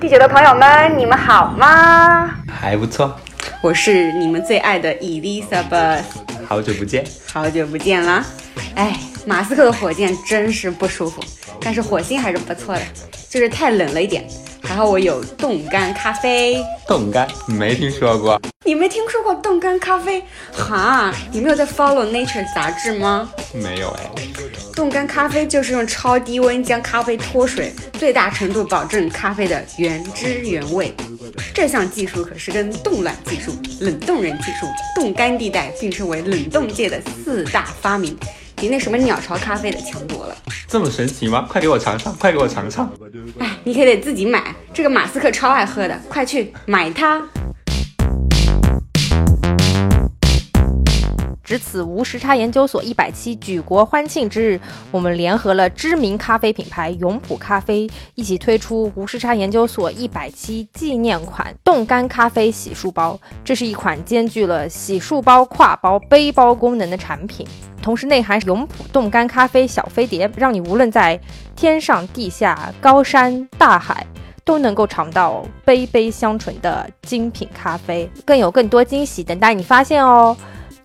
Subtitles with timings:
[0.00, 2.30] 第九的朋友们，你们好吗？
[2.48, 3.14] 还不错，
[3.60, 6.02] 我是你们最爱的 Elizabeth，
[6.46, 7.04] 好久不见。
[7.32, 8.24] 好久不见啦！
[8.76, 8.96] 哎，
[9.28, 11.22] 马斯克的火箭真是不舒服，
[11.60, 12.80] 但是火星还是不错的，
[13.28, 14.26] 就是太冷了一点。
[14.62, 20.22] 还好我有冻干咖啡，冻干没听说过，你没听说过冻干咖啡？
[20.50, 23.30] 哈，你没有在 follow Nature 杂志吗？
[23.52, 24.10] 没有哎。
[24.74, 30.94] 冻干咖啡就是用超低温将咖啡脱水，最大程度保证咖啡的原汁原味。
[31.52, 38.16] 这项技术可是跟冻卵技术、冷冻人技术、冻干地带并称为冷冻界的四大发明，
[38.60, 40.36] 比那什么鸟巢咖啡的强多了。
[40.66, 41.46] 这么神奇吗？
[41.48, 42.90] 快给我尝尝，快给我尝尝。
[43.38, 47.22] 哎，你可得自己买，这个马斯克超爱喝的，快去买它。
[51.48, 63.18] 值此无时差研究所一百期举国欢庆之日，我们联合了知名咖啡品牌永璞咖啡，一起推出无时差研究所一百期纪念款冻干咖啡洗漱包。
[63.42, 67.46] 这是一款兼具了洗漱包、挎包、背包功能的产品，
[67.80, 71.18] 同时内含永璞冻干咖啡小飞碟，让你无论在
[71.56, 74.06] 天上地下、高山大海，
[74.44, 78.06] 都能够尝到杯杯香醇的精品咖啡。
[78.26, 80.36] 更有更多惊喜等待你发现哦！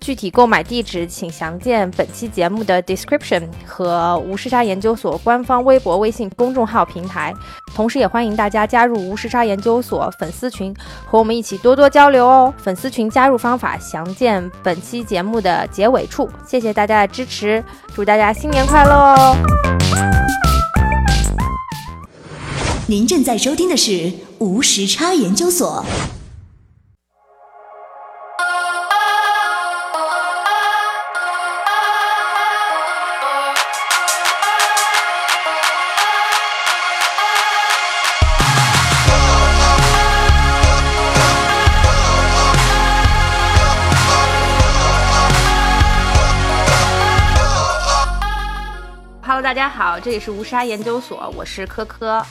[0.03, 7.33] 具体购买地址请详见本期节目的 description 和无时差研究所官方微博、微信公众号平台。
[7.73, 10.75] 同时，也欢迎大家加入无时差研究所粉丝群，
[11.09, 12.53] 和我们一起多多交流哦。
[12.57, 16.29] 粉丝群加入方法详见本期节目的结尾处。
[16.45, 17.63] 谢谢大家的支持，
[17.95, 19.37] 祝大家新年快乐哦！
[22.87, 25.85] 您正在收听的是无时差研究所。
[49.53, 52.25] 大家好，这里是无沙研究所，我是科科。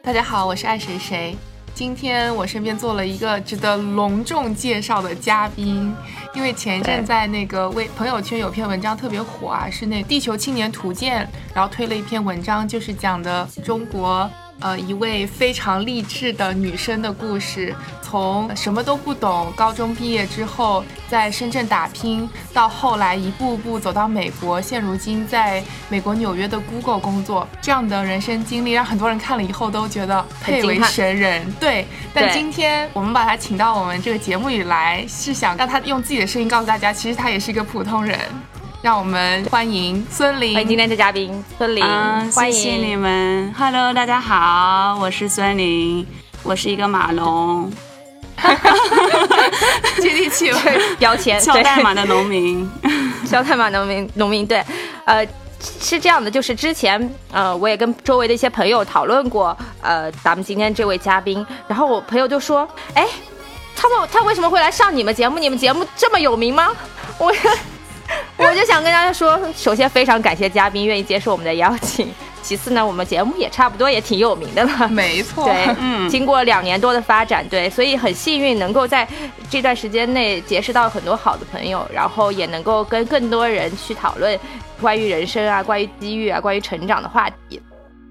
[0.00, 1.36] 大家好，我是爱谁谁。
[1.74, 5.92] 今天我身边坐了一个值得隆重介绍的嘉宾，
[6.34, 17.74] 因为前一阵在那个微朋友圈有篇文章特别火啊，是那《地球青年图鉴》，然后推了一篇文章，就是讲的中国呃一位非常励志的女生的故事，
[18.08, 31.52] 从什么都不懂，高中毕业之后在深圳打拼，到后来一步步走到美国，现如今在美国纽约的 Google 工作，这样的人生经历让很多人看了以后都觉得佩为神人。
[31.60, 38.18] 对，但今天我们把他请到我们这个节目里来，是想让他用自己的声音告诉大家，其实他也是一个普通人。
[38.80, 40.54] 让我们欢迎孙林。
[40.54, 43.52] 欢迎今天的嘉宾孙琳，嗯，欢迎谢你们。
[43.52, 46.06] Hello，大家好，我是孙林，
[46.42, 47.70] 我是一个马龙，
[50.00, 50.60] 接地气了。
[50.98, 52.68] 标签，敲对代码的农民。
[53.26, 54.64] 肖代码农民农民对，
[55.04, 55.26] 呃，
[55.80, 56.98] 是这样的，就是之前
[57.30, 63.06] 呃，我也跟周围的一些朋友讨论过，呃，咱们今天这位嘉宾，然后我朋友就说，哎，
[63.76, 65.38] 他们他为什么会来上你们节目？
[65.38, 66.68] 你们节目这么有名吗？
[67.18, 67.32] 我
[68.38, 72.08] 我就想跟大家说，首先非常感谢嘉宾愿意接受我们的邀请，
[72.42, 76.08] 其次呢，我们节目也差不多也挺有名的了，没错，对，嗯。
[76.08, 79.06] 经过两年多的发展，对，所以很幸运能够在
[79.50, 84.38] 这段时间内结识到很多好的朋友，然后也能够跟更多人去讨论
[84.80, 87.60] 关于人生啊、关于机遇啊、关于成长的话题。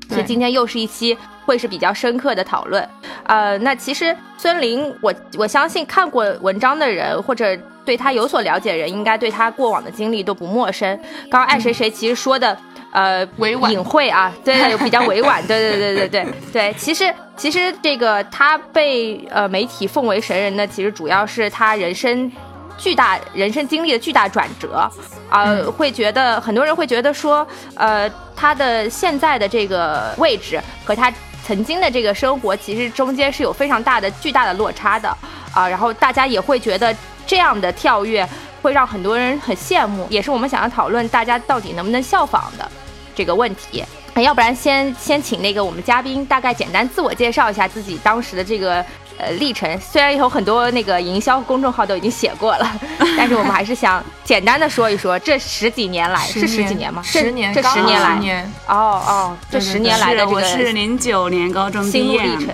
[0.10, 2.88] 所以今天又是一期会是比较深刻的讨论。
[3.24, 10.96] 呃，那其实孙林，我我相信看过文章的人或者对他有所了解的人，应该对他过往的经历都不陌生。
[11.32, 12.56] 刚刚爱谁谁其实说的。
[12.90, 16.74] 呃，委婉隐晦啊，对对，比较委婉，对对对对对 对。
[16.76, 22.32] 其实其实这个他被呃媒体奉为神人呢，其实主要是他人生
[22.78, 24.90] 巨大人生经历的巨大转折，
[25.30, 31.12] 呃，会觉得很多人会觉得说，呃，他的现在的这个位置和他
[31.48, 35.08] 曾经的这个生活，其实中间是有非常大的巨大的落差的
[35.54, 36.94] 啊、然后大家也会觉得
[37.26, 38.28] 这样的跳跃
[38.62, 42.70] 会让很多人很羡慕，也是我们想要讨论大家到底能不能效仿的
[43.16, 43.82] 这个问题。
[44.16, 48.84] 要不然先先请那个我们嘉宾大概简单自我介绍一下自己当时的这个
[49.18, 49.80] 呃历程。
[49.80, 52.80] 虽然有很多那个营销公众号都已经写过了，
[53.18, 57.02] 但是我们还是想简单的说一说这十几年来是十几年吗？
[57.04, 62.48] 十年，这十年来哦哦，这十年来的我是零九年高中毕业历程。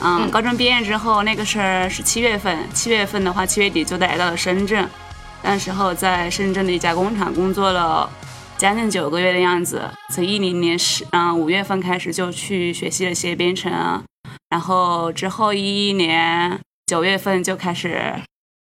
[0.00, 4.88] 嗯，嗯高中毕业之后，那个事儿是七月份，七月份的话，七月底就来到了深圳。
[5.42, 8.08] 那时候在深圳的一家工厂工作了
[8.58, 9.82] 将近九个月的样子。
[10.12, 14.02] 从一零年十嗯五月份开始就去学习了一些编程啊，
[14.50, 18.14] 然后之后一一年九月份就开始，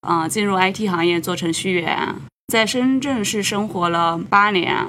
[0.07, 2.15] 嗯、进入 IT 行业做程序员，
[2.47, 4.87] 在深圳市生活了八年，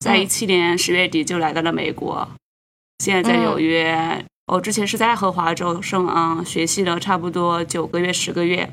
[0.00, 2.28] 在嗯一七年十月底就来到了美国，
[2.98, 4.24] 现在在纽约。
[4.46, 8.68] 我之前是在爱荷华州生嗯学习了差不多九个月十个月，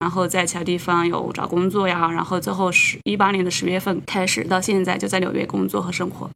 [0.00, 6.28] 然后在其他地方有找工作呀，然后最后十一八年的十月份开始到现在就在纽约工作和生活。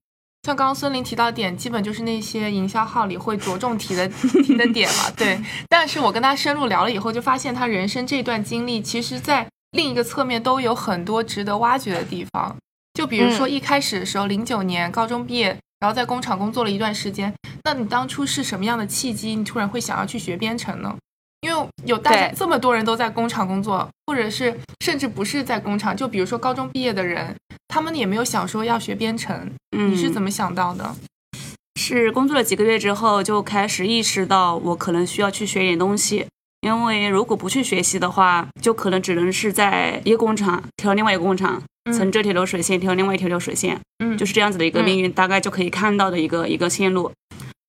[0.44, 4.06] 像刚刚孙林提到点，基本就是那些营销号里会着重提的
[4.44, 5.40] 提的点嘛，对。
[5.70, 12.54] 但是我跟他深入聊了以后，就发现他人生这段经历，其实在另一个侧面都有很多值得挖掘的地方。
[12.92, 17.32] 就比如说嗯一开始的时候，零九年高中毕业，然后在工厂工作了一段时间，
[17.64, 20.94] 那你当初是什么样的契机，你突然会想要去学编程呢？
[21.44, 27.36] 因为有大家这么多人都在工厂工作，或者是甚至不是在工厂，就比如说高中毕业的人，
[27.68, 30.96] 他们也没有想说要学编程，嗯，你是怎么想到的？
[31.78, 36.26] 是工作了几个月之后，就开始意识到我可能需要去学点东西，
[36.62, 41.92] 因为如果不去学习的话，就可能只能是在一个工厂调另外一个工厂，嗯。
[41.92, 47.12] 乘这条流水线调另外一条流水线，嗯，就是这样子的一个命运，大概就可以看到的一个一个线路。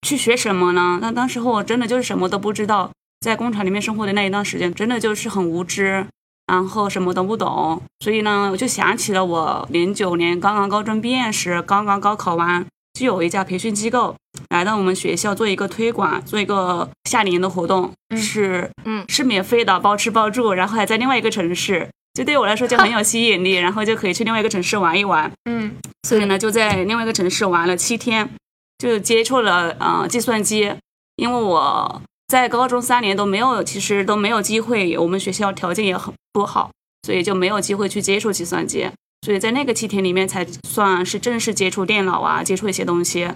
[0.07, 1.00] 去学什么呢？
[1.01, 2.89] 那当时候我真的就是什么都不知道，
[3.22, 6.06] 在工厂里面生活的那一段时间，真的就是很无知，
[6.48, 7.82] 然后什么都不懂。
[8.00, 14.16] 所以呢，我就想起了我零九年刚刚高中毕业时，刚刚高考完，就有一家培训机构
[14.50, 25.32] 来到我们学校做一个推广，做一个夏令营的活动，嗯是嗯是免费的，包吃包住，然后还在另外一个城市，就对我来说就很有 吸引力，然后就可以去另外一个城市玩一玩。
[25.50, 25.76] 嗯
[26.08, 28.30] 所以呢，就在另外一个城市玩了七天，
[28.78, 30.72] 就接触了呃计算机，
[31.16, 36.72] 因为我在高中三年都没有，其实都没有机会，我们学校条件也很不好，
[37.04, 38.89] 所以就没有机会去接触计算机。
[39.25, 43.30] 所以在那个七天里面，才算是正式接触电脑啊，接触一些东西。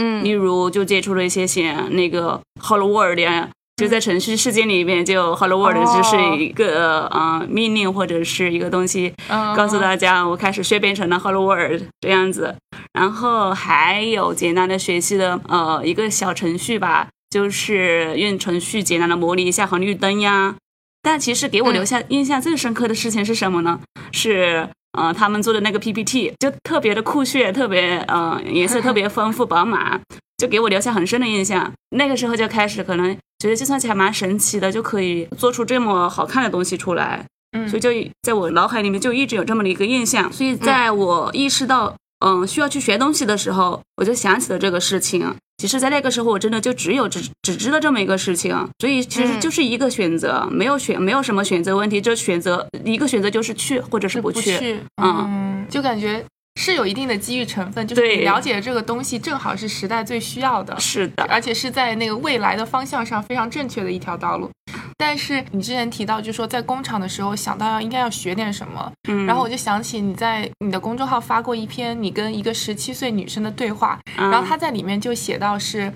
[0.00, 12.54] 嗯例如就接触了一些写那个 Hello World 呀，就在程序世界里面，就 Hello World 哦就是一个呃命令或者是一个东西，嗯，告诉大家我开始学编程了 Hello World 这样子，
[12.94, 20.54] 然后还有简单的学习的呃一个小程序吧，就是用程序简单的模拟一下红绿灯呀。
[21.00, 23.80] 但其实给我留下印象最深刻的事情是什么呢？
[24.12, 29.98] 是呃他们做的那个 PPT 就特别的酷炫，特别呃颜色特别丰富饱满，
[30.36, 31.72] 就给我留下很深的印象。
[31.96, 37.24] 那个时候就开始可能觉得计算机还蛮神奇的，就可以做出这么好看的东西出来。
[37.56, 37.90] 嗯所以就
[38.22, 40.32] 在我脑海里面就一直有这么的一个印象。
[40.32, 41.94] 所以在我意识到
[42.24, 45.34] 嗯需要去学东西的时候，我就想起了这个事情。
[45.58, 54.80] 其实，在那个时候，我真的就只有只只知道这么一个事情，所以其实嗯就是一个选择，没有选没有什么选择问题，就选择一个选择就是去或者是不不去。
[55.00, 56.24] 嗯嗯就感觉
[56.60, 64.50] 是有一定的机遇成分，就是你了解这个东西正好是时代最需要的，是的，而且是在那个未来的方向上非常正确的一条道路。
[64.96, 75.92] 但是你之前提到，就是说在工厂的时候想到要应该要学点什么，嗯，然后我就想起你在你的公众号发过一篇你跟一个十七岁女生的对话，嗯，然后她在里面就写到是，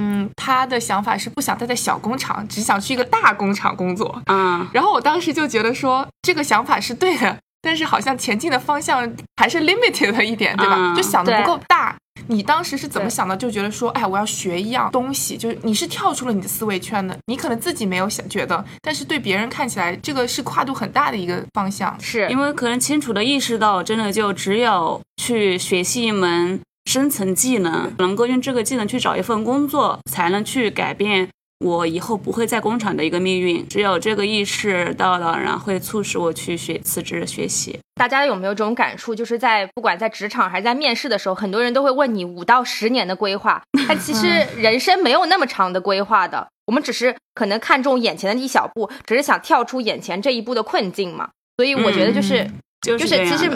[0.00, 4.22] 嗯，她的想法是不想待在小工厂，只想去一个大工厂工作。
[4.26, 10.76] 嗯然后我当时就觉得说这个想法是对的，但是好像前进的方向还是 limited 了一点，对吧？
[10.78, 11.96] 嗯就想的不够大。
[12.30, 13.36] 你当时是怎么想的？
[13.36, 21.94] 就觉得说，哎，我要学一样东西，就是你是跳出了你的思维圈的，你可能自己没有想觉得，但是对别人看起来，这个是跨度很大的一个方向。
[22.00, 31.28] 是因为可能清楚的意识到，真的就只有去学习一门深层技能，能够用这个技能去找一份工作，才能去改变
[31.60, 33.66] 我以后不会在工厂的一个命运。
[33.68, 37.78] 只有这个意识到了，然后会促使我去学辞职学习。
[37.94, 39.14] 大家有没有这种感触？
[39.14, 44.26] 就是在不管在职场还是在面试的时候，很多人都会问你五到十年的规划， 但其实
[44.56, 46.48] 人生没有那么长的规划的。
[46.66, 51.28] 我们只是可能看重眼前的一小步，只是想跳出眼前这一步的困境嘛。
[51.56, 53.50] 所以我觉得就是，嗯就是其实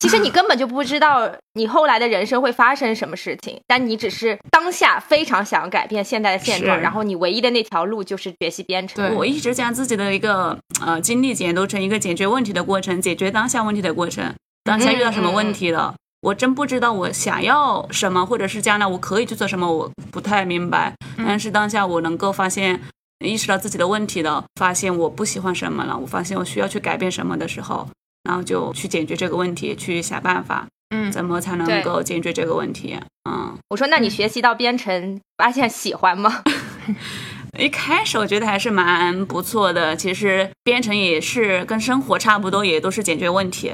[0.00, 8.96] 其实你根本就不知道你后来的人生会发生什么事情，但你只是当下非常想要改变现在的现状，然后你唯一的那条路就是学习编程。
[8.96, 14.34] 对我一直将自己的一个呃经历解读成一个解决问题的过程，解决当下问题的过程。
[14.64, 20.92] 当下遇到什么问题了，我真不知道我想要什么，或者是将来我可以去做什么，我不太明白。
[21.16, 22.80] 但是当下我能够发现，
[23.24, 27.88] 意识到自己的问题了，发现我不喜欢什么了，我发现我需要去改变什么的时候，
[28.24, 32.98] 然后就去解决这个问题，去想办法，嗯，怎么才能够解决这个问题。
[33.28, 36.42] 嗯，我说，那你学习到编程，发现喜欢吗？
[37.58, 39.94] 一开始我觉得还是蛮不错的。
[39.94, 43.72] 其实编程也是跟生活差不多，也都是解决问题。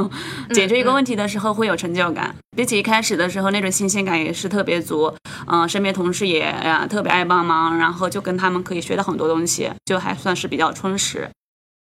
[0.54, 5.12] 解决一个问题的时候会有成就感，比起一开始的时候那种新鲜感也是特别足。
[5.46, 11.28] 嗯、身边同事也呀特别爱帮忙，然后就跟他们可以学到很多东西，就还算是比较充实。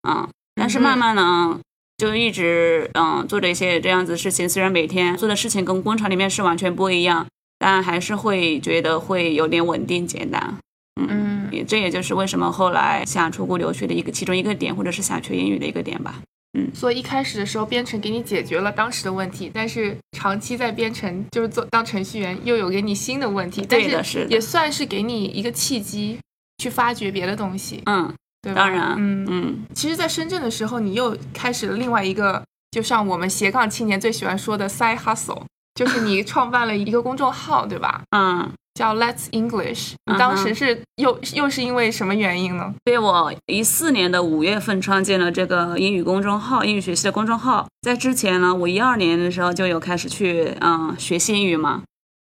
[0.07, 1.59] 嗯，但是慢慢呢。
[2.03, 7.25] 就一直嗯做着一些这样子的事情，虽然每天做的事情跟工厂里面是完全不一样，
[7.57, 10.57] 但还是会觉得会有点稳定简单。
[10.99, 16.19] 嗯也这也就是为什么后来想出国留学的一个其中一个点，或者是想学英语的一个点吧。
[16.59, 26.19] 嗯所以一开始的时候，编程给你解决了当时的问题，但是长期在编程就是做当程序员，又有给你新的问题，但对的是也算是给你一个契机
[26.57, 28.13] 去发掘别的东西，嗯，
[28.43, 28.61] 对吧？
[28.61, 38.01] 当然，嗯嗯，其实，在深圳的时候，你又开始了另外一个，就像我们斜杠青年最喜欢说的 side hustle，就是你创办了一个公众号， 对吧？
[38.11, 39.93] 嗯，叫 Let's English。
[40.11, 42.73] 你当时是又又是因为什么原因呢？
[42.83, 47.65] 对我一四年的五月份创建了这个英语公众号，英语学习的公众号。
[47.81, 51.83] 在之前呢，我一二年的时候就有开始去嗯学习英语嘛，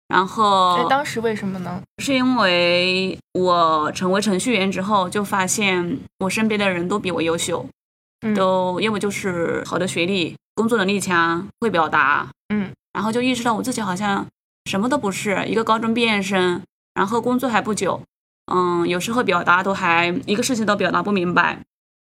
[0.10, 1.80] 然哎，后当时为什么呢？
[2.00, 7.64] 是因为我成为程序员之后，就发现我身边的人都比我优秀，
[8.22, 14.26] 嗯都要么就是好的学历，工作能力强，会表达，嗯，然后就意识到我自己好像
[14.66, 16.60] 什么都不是，一个高中毕业生，
[16.96, 18.02] 然后工作还不久，
[18.52, 21.60] 嗯，有时候表达都还一个事情都表达不明白，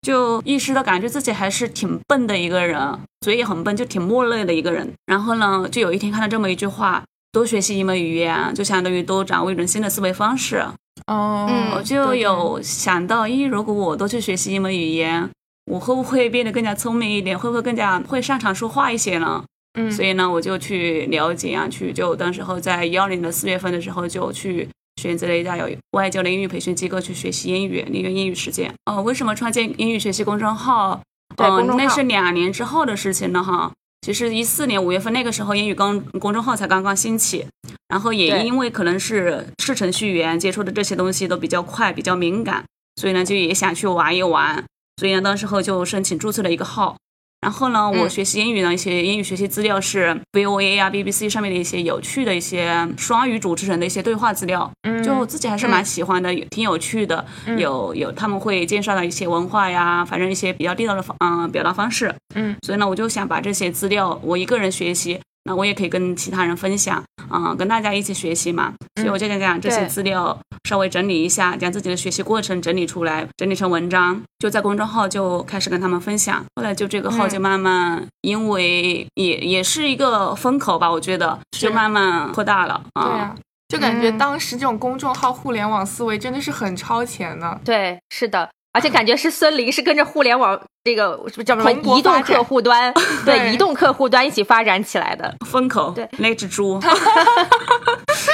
[0.02, 4.94] 就意识到感觉自己还是挺笨的一个人，嘴也很笨，就挺木讷的一个人。
[5.06, 7.02] 然后呢，就有一天看到这么一句话。
[7.32, 10.64] 多学习一门语言，就相当于多掌握一种新的思维方式。
[11.06, 15.28] 哦，嗯我就有想到，咦，如果我多去学习一门语言，
[15.70, 17.38] 我会不会变得更加聪明一点？
[17.38, 19.44] 会不会更加会擅长说话一些呢？
[19.78, 24.68] 嗯，所以呢，我就去了解啊，去就当时候在幺零的四月份的时候，就去
[25.00, 28.74] 选择了一家有外教的英语培训机构去学习英语，利用英语实践。
[28.86, 31.00] 哦，为什么创建英语学习公众号？
[31.36, 33.70] 哦那是两年之后的事情了哈。
[34.08, 37.44] 其实一四年五月份那个时候，英语公公众号才刚刚兴起，
[37.88, 42.64] 然后也因为可能是是程序员接触的这些东西都比较快，比较敏感，
[42.96, 44.64] 所以呢就也想去玩一玩，
[44.96, 46.96] 所以呢当时候就申请注册了一个号。
[47.40, 48.10] 然后呢，我嗯。
[48.10, 55.02] 学习英语呢，一些英语学习资料是 VOA 啊、BBC 上面的一些有趣的一些双语主持人的一些对话资料，嗯。
[55.02, 57.24] 就自己还是蛮喜欢的，嗯挺有趣的，
[57.56, 76.44] 有有他们会介绍的一些文化呀，反正一些比较地道的方嗯、表达方式，嗯，所以呢，我就想把这些资料我一个人学习，那我也可以跟其他人分享，嗯、跟大家一起学习嘛，所以我就想讲这些资料稍微整理一下，将自己的学习过程整理出来，整理成文章，就在公众号就开始跟他们分享。
[76.56, 83.34] 后来就这个号就慢慢，因为也也是一个风口吧，我觉得就慢慢扩大了对啊，
[83.68, 87.58] 就感觉嗯当时这种公众号互联网思维真的是很超前的。
[87.64, 92.90] 对，是的，而且感觉是孙林是跟着互联网这个叫什么移动客户端，
[93.26, 95.34] 对对移动客户端一起发展起来的。
[95.46, 96.80] 风口，对那只猪。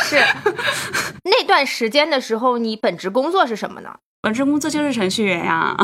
[0.05, 0.23] 是
[1.25, 3.91] 那段时间的时候，你本职工作是什么呢？
[4.23, 5.77] 本职工作就是程序员呀，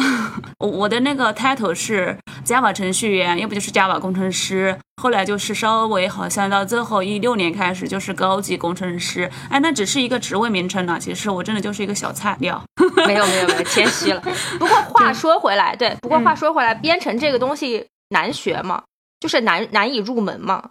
[0.60, 4.78] 我 我的那个 title 是 Java 程序员，要不就是 Java 工程师。
[5.02, 10.98] 后来就是稍微好像到最后一六年开始就是高级工程师，哎，那只是一个职位名称呢。
[11.00, 12.62] 其实我真的就是一个小菜鸟。
[13.06, 14.20] 没有没有没有，谦虚了。
[14.58, 18.82] 不过话说回来，对，不过话说回来，编程这个东西难学吗？
[19.20, 20.70] 就是难难以入门吗？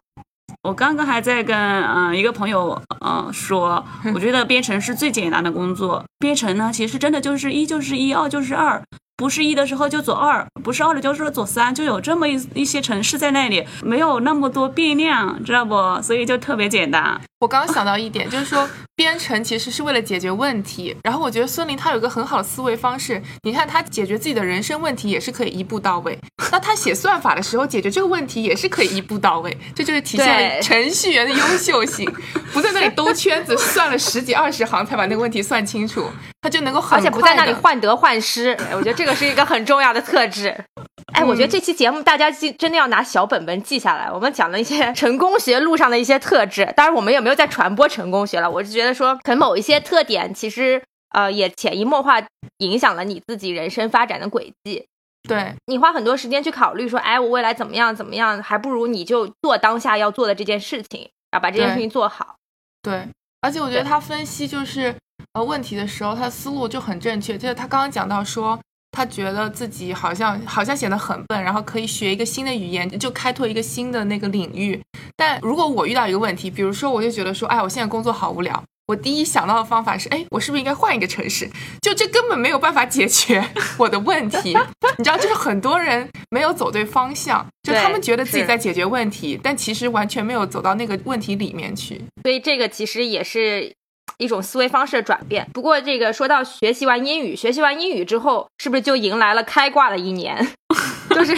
[0.64, 6.04] 我刚刚还在跟嗯、呃一个朋友呃说，我觉得编程是最简单的工作。
[6.18, 8.84] 编程呢，其实真的就是一就是一，二就是二，
[9.20, 16.02] 不是一的时候就走二，不是二的就是走三，就有这么一一些城市在那里，没有那么多变量，知道不？
[16.02, 17.20] 所以就特别简单。
[17.42, 20.96] 我刚刚想到一点，就是说编程其实是为了解决问题。
[21.04, 26.18] 然后我觉得孙林他有一个很好的思维方式，你看他解决自己的人生问题也是可以一步到位。
[26.50, 32.10] 那他写算法的时候解决这个问题也是可以一步到位，这就是体现了程序员的优秀性，
[32.54, 36.10] 不在那里兜圈子算了十几二十行才把那个问题算清楚，
[36.50, 40.56] 他就能够很而且不在那里患得患失，哎我觉得这个是一个很重要的特质。
[41.14, 44.12] 哎，我觉得这期节目大家记真的要拿小本本记下来。
[44.12, 48.50] 我们讲了一些 成功学路上的一些特质，当然我们也没有在传播成功学了。
[48.50, 52.22] 我是觉得说，可能某一些特点其实呃也潜移默化
[52.58, 54.86] 影响了你自己人生发展的轨迹。
[55.28, 62.36] 对你花很多时间去考虑说，哎，我未来怎么样怎么样，还不如你就做当下要做的这件事情，然后把这件事情做好。
[62.82, 63.06] 对，
[63.42, 64.96] 而且我觉得他分析就是
[65.34, 67.38] 呃问题的时候，他的思路就很正确。
[67.38, 68.60] 就是他刚刚讲到说，
[68.92, 74.82] 他觉得自己好像好像显得很笨，然后可以学一个新的语言，就开拓一个新的那个领域。
[75.16, 78.64] 但如果我遇到一个问题，比如说我就觉得说，哎，我现在工作好无聊。
[78.88, 81.48] 我第一想到的方法是，哎，我是不是应该换一个城市？
[81.80, 83.48] 就这根本没有办法解决
[83.78, 84.58] 我的问题。
[84.98, 92.02] 你知道，就是很多人没有走对方向，就他们觉得自己在解决问题，但其实完全没有走到那个问题里面去。
[92.24, 93.72] 所以这个其实也是
[94.20, 95.50] 一种思维方式的转变。
[95.52, 100.48] 不过这个说到学习完英语，学习完英语之后，是不是就迎来了开挂的一年？
[101.10, 101.36] 就是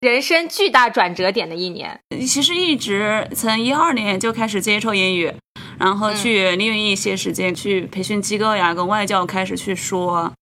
[0.00, 2.00] 人生巨大转折点的一年。
[2.26, 5.32] 其实一直从一二年就开始接触英语，
[5.78, 10.32] 然后去利用一些时间去培训机构呀，跟外教开始去说。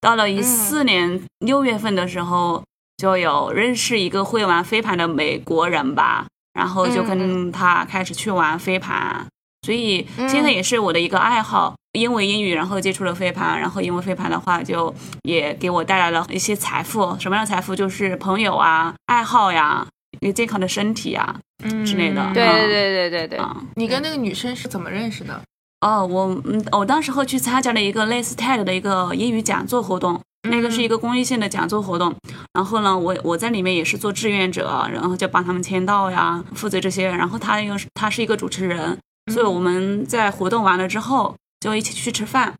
[0.00, 2.62] 到了一四年六月份的时候，
[2.96, 9.26] 就有认识一个会玩飞盘的美国人吧，然后就跟他开始去玩飞盘，
[9.62, 11.74] 所以现在也是我的一个爱好。
[11.92, 17.16] 因为英语，然后接触了飞盘，然后因为飞盘的话，就也给我带来了一些财富。
[17.18, 17.74] 什么样的财富？
[17.74, 19.84] 就是朋友啊、爱好呀、
[20.20, 22.30] 一个健康的身体呀嗯之类的。
[22.32, 23.56] 对嗯对对对对对，啊。
[23.74, 25.42] 你跟那个女生是怎么认识的？
[25.80, 32.14] 哦，我嗯，我当时候去参加了一个类似 TED 的一个英语讲座活动，那个是一个公益性的讲座活动。
[32.52, 37.08] 然后呢，我我在里面也是做志愿者，然后就帮他们签到呀，负责这些。
[37.08, 38.96] 然后他又是他是一个主持人，
[39.30, 42.54] 所以我们在活动完了之后就一起去吃饭。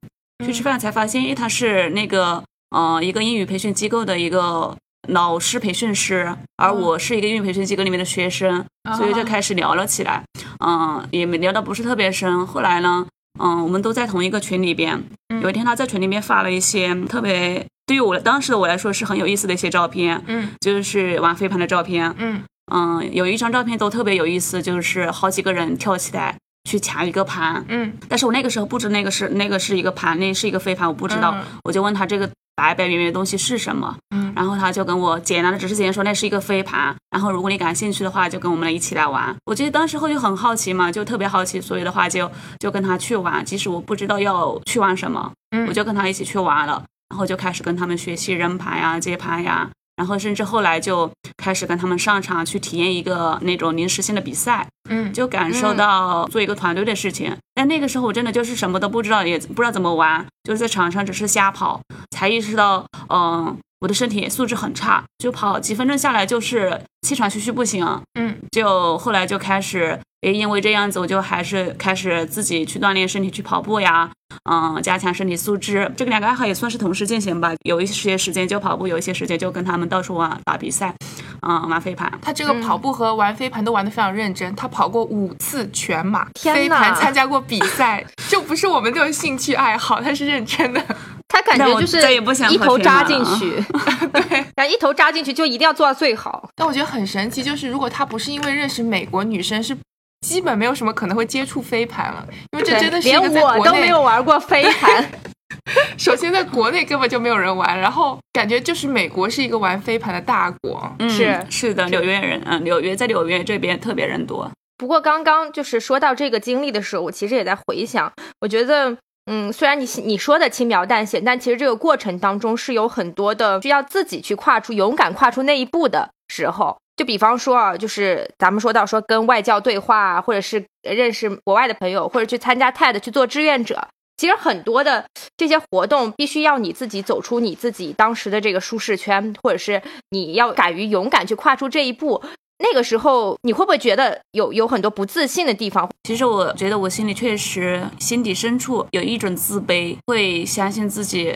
[0.45, 4.75] 去吃饭才发现，因为，他是那个呃一个英语培训机构的一个
[5.09, 8.65] 老师培训师，而我是一个英语培训机构里面的学生，
[8.97, 10.25] 所以就开始聊了起来。
[10.65, 12.47] 嗯，也没聊的不是特别深。
[12.47, 13.07] 后来呢，
[13.39, 15.03] 嗯，我们都在同一个群里边。
[15.43, 22.15] 有一天他在群里面发了一些特别对于我当时的我来说是很有意思的一些照片，嗯就是玩飞盘的照片。
[22.17, 27.65] 嗯嗯，有一张照片都特别有意思，就是好几个人跳起来去抢一个盘。
[27.69, 39.35] 嗯但是我那个时候不知那个是那个是一个盘，那是一个飞盘，我不知道，嗯我就问他这个白白圆圆的东西是什么，嗯然后他就跟我简单的只是简单说那是一个飞盘，然后如果你感兴趣的话，就跟我们一起来玩。
[39.47, 49.69] 我记得当时候就很好奇嘛，就特别好奇，所以的话就就跟他去玩，即使我不知道要去玩什么，嗯我就跟他一起去玩了，然后就开始跟他们学习扔盘呀、接盘呀。
[50.01, 57.37] 然后甚至后来就开始跟他们上场去体验一个那种临时性的比赛，嗯就感受到做一个团队的事情。
[57.55, 61.79] 但那个时候我真的就是什么都不知道，也不知道怎么玩，就是在场上只是瞎跑，
[62.13, 67.87] 才意识到，嗯、我的身体素质很差，就跑几分钟下来就是气喘吁吁不行。
[68.19, 74.11] 嗯就后来就开始，诶，因为这样子，我就还是开始自己去锻炼身体，去跑步呀，
[74.51, 75.91] 嗯，加强身体素质。
[75.97, 80.95] 这个两个爱好也算是同时进行吧，有一些时间就跑步，有一些时间就跟他们到处玩打比赛，
[81.41, 82.13] 嗯，玩飞盘。
[82.21, 90.85] 他这个跑步和玩飞盘都玩得非常认真，他跑过五次全马，天飞盘参加过比赛，就不是我们这种兴趣爱好，他是认真的。
[91.33, 93.53] 他感觉就是再也不想一头扎进去，
[94.13, 96.51] 对， 然后一头扎进去就一定要做到最好。
[96.57, 99.77] 但我觉得很神奇，就是如果他不是因为认识美国女生，是
[100.21, 105.11] 基本没有什么可能会接触飞盘了，因为这真的是连我都没有玩过飞盘，
[105.99, 110.91] 首先在国内根本就没有人玩，然后感觉就是美国是一个玩飞盘的大国。
[110.99, 114.51] 嗯，是是的，纽约人，嗯，纽约在纽约这边特别人多。
[114.77, 118.97] 不过刚刚就是说到这个经历的时候，我其实也在回想，我觉得，
[119.31, 126.79] 嗯，虽然你你说的轻描淡写，但其实这个过程当中是有很多的需要自己去跨出、勇敢跨出那一步的时候。
[127.01, 133.89] 就比方说啊，就是咱们说到说跟外教对话，或者是认识国外的朋友，或者去参加 TED 去做志愿者。
[134.19, 142.23] 其实很多的这些活动必须要你自己走出你自己当时的这个舒适圈，或者是你要敢于勇敢去跨出这一步。
[142.59, 145.89] 那个时候你会不会觉得有有很多不自信的地方？
[146.03, 151.35] 其实我觉得我心里确实心底深处有一种自卑，会相信自己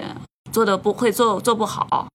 [0.52, 2.06] 做的不会做做不好。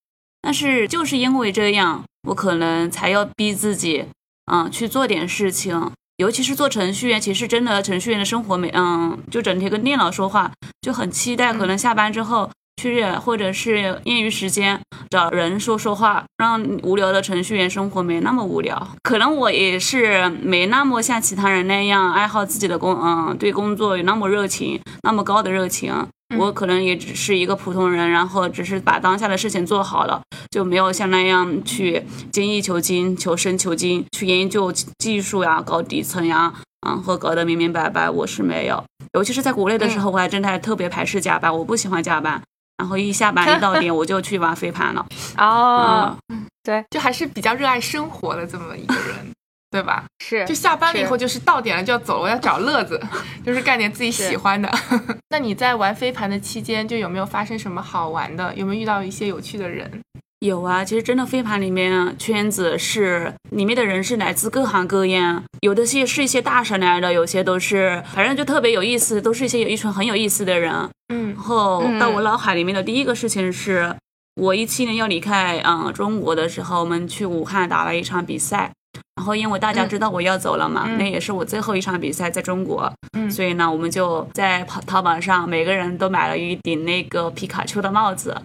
[0.41, 4.05] 但是就是因为这样，我可能才要逼自己，
[4.51, 5.91] 嗯，去做点事情。
[6.17, 10.51] 尤其是做程序员，其实真的程序员的生活没，嗯，就整天跟电脑说话，
[10.81, 12.51] 就很期待可能下班之后
[12.81, 14.77] 去，或者是业余时间
[15.09, 18.85] 找人说说话，让无聊的程序员生活没那么无聊。
[19.01, 25.93] 可能我也是没那么像其他人那样爱好自己的工，嗯，对工作有那么热情，那么高的热情。
[26.37, 36.53] 我可能也只是一个普通人，然后只是把当下的事情做好了，就没有像那样去精益求精、求深求精，去研究技术呀、搞底层呀，
[36.87, 38.09] 嗯，和搞得明明白白。
[38.09, 42.41] 我是没有，尤其是在国内的时候，我还真的还特别排斥加班，我不喜欢加班。
[42.77, 45.05] 然后一下班一到点， 我就去玩飞盘了。
[45.37, 46.45] 哦，嗯，
[46.91, 49.33] 就还是比较热爱生活的这么一个人，
[49.71, 50.03] 对吧？
[50.19, 52.99] 是就下班了以后，就是到点了就要走了，我要找乐子，
[53.45, 54.69] 就是干点自己喜欢的。
[55.29, 58.53] 那你在玩飞盘的期间，就有没有发生什么好玩的？
[58.55, 60.01] 有没有遇到一些有趣的人？
[60.39, 65.21] 有啊，其实真的飞盘里面圈子是里面的人是来自各行各业，
[65.59, 70.73] 有的些是一些大神来的，有些都是反正就特别有意思，都是一些有一群很有意思的人。
[71.13, 73.93] 嗯然后嗯到我脑海里面的第一个事情是，
[74.35, 78.71] 我一七年要离开嗯中国的时候，我们去武汉打了一场比赛。
[79.15, 80.97] 然后因为大家知道我要走了嘛，嗯。
[80.97, 83.29] 那也是我最后一场比赛在中国，嗯。
[83.29, 88.35] 所以呢，我们就在淘淘宝上每个人都买了一顶那个皮卡丘的帽子，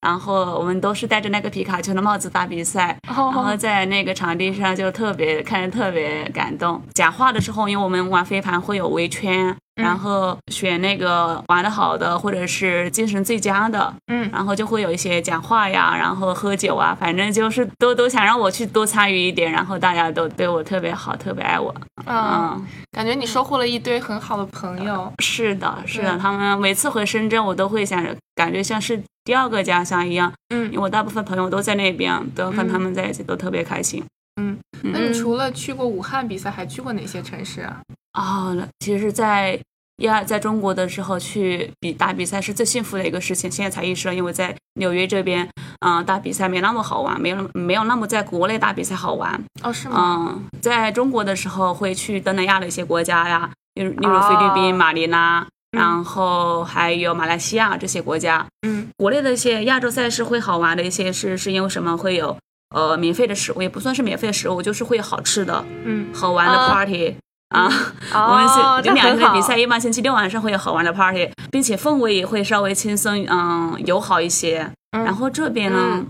[0.00, 6.80] 然后我们都是戴着那个皮卡丘的帽子打比赛，然后哦，在那个场地上就特别看着特别感动。
[6.94, 21.74] 讲话的时候，因为我们玩飞盘会有围圈，嗯然后选那个玩的好的或者是精神最佳的，嗯然后就会有一些讲话呀，然后喝酒啊，反正就是都都想让我去多参与一点，然后大家都对我特别好，特别爱我。
[22.06, 25.12] 嗯，嗯，感觉你收获了一堆很好的朋友。
[25.22, 34.04] 是的，是的，他们每次回深圳，我都会想着，感觉像是第二个家乡一样，嗯因为我大部分朋友都在那边，都跟他们在一起，都特别开心。
[34.40, 37.80] 嗯，那你除了去过武汉比赛，还去过哪些城市啊？
[38.14, 39.58] 哦，其实，在
[40.02, 43.50] 亚在中国的时候去比打比赛是最幸福的一个事情。
[43.50, 45.48] 现在才意识到，因为在纽约这边，
[45.80, 49.40] 嗯、打比赛没那么好玩，没有那么没有那么在国内打比赛好玩。
[49.62, 50.40] 哦，是吗？
[50.52, 58.46] 嗯，在中国的时候会去东南亚的一些国家呀，例如例如菲律宾、哦马尼拉，嗯然后还有马来西亚这些国家。
[58.66, 61.96] 嗯国内的一些亚洲赛事会好玩的一些是是因为什么？
[61.96, 62.36] 会有
[62.74, 67.16] 呃免费的食物，也不算是免费的食物，就是会有好吃的、嗯好玩的啊 party。
[67.50, 67.66] 啊，
[68.12, 74.68] 哦 我们是有两很好天比赛，一般星期六晚上会有好玩的 party，并且氛围也会稍微轻松，嗯，友好一些。
[74.92, 76.02] 嗯然后这边呢，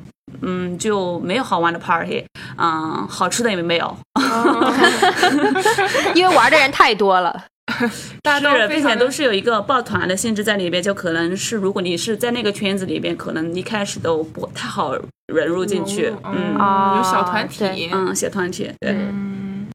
[0.43, 2.25] 嗯，就没有好玩的 party，
[2.57, 3.97] 嗯，好吃的也没有。
[6.15, 7.45] 因为玩的人太多了。
[8.23, 14.95] 大家是，并且都是有一个抱团的性质在里边，就可能是如果你是在那个圈子里边，可能一开始都不太好
[15.27, 16.13] 融入进去。
[16.25, 17.91] 嗯啊有小团体。
[17.93, 18.97] 嗯，小团体对。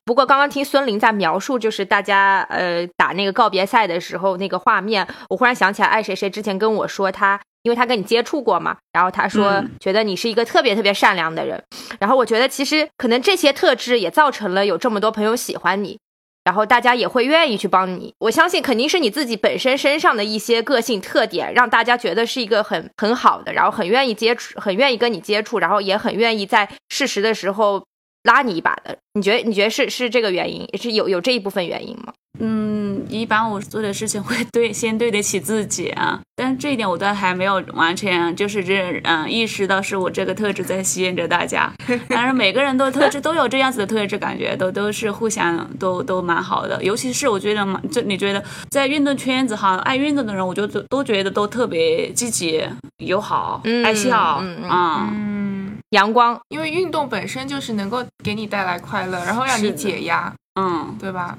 [0.04, 11.64] 嗯不过刚刚听孙林在描述，就是大家呃打那个告别赛的时候那个画面，我忽然想起来，爱谁谁之前跟我说他，因为他跟你接触过嘛，然后他说嗯觉得你是一个特别特别善良的人，
[12.00, 15.98] 然后我觉得其实可能这些特质也造成了有这么多朋友喜欢你。
[16.44, 27.86] 然后大家也会愿意去帮你，我相信肯定是你自己本身身上的一些个性特点，让大家觉得是一个很很好的，然后很愿意接触，很愿意跟你接触，然后也很愿意在适时的时候
[28.24, 28.98] 拉你一把的。
[29.14, 32.14] 你觉得你觉得是是这个原因，也是有有这一部分原因吗？
[32.40, 41.72] 嗯，一般我做的事情会对先对得起自己啊，但是这一点我都还没有完全就是这嗯意识到是我这个特质在吸引着大家。
[42.10, 46.84] 当然每个人都特质都有这样子的特质，感觉都都是互相都都蛮好的。
[46.84, 52.64] 尤其是我觉得嘛，就你觉得在运动圈子哈，爱运动的人，我就都都觉得都特别积极、
[52.98, 55.08] 友好、嗯爱笑啊。
[55.14, 55.63] 嗯，
[55.94, 61.38] 阳光，因为运动本身就是能够给你带来快乐，然后让你解压，嗯对吧？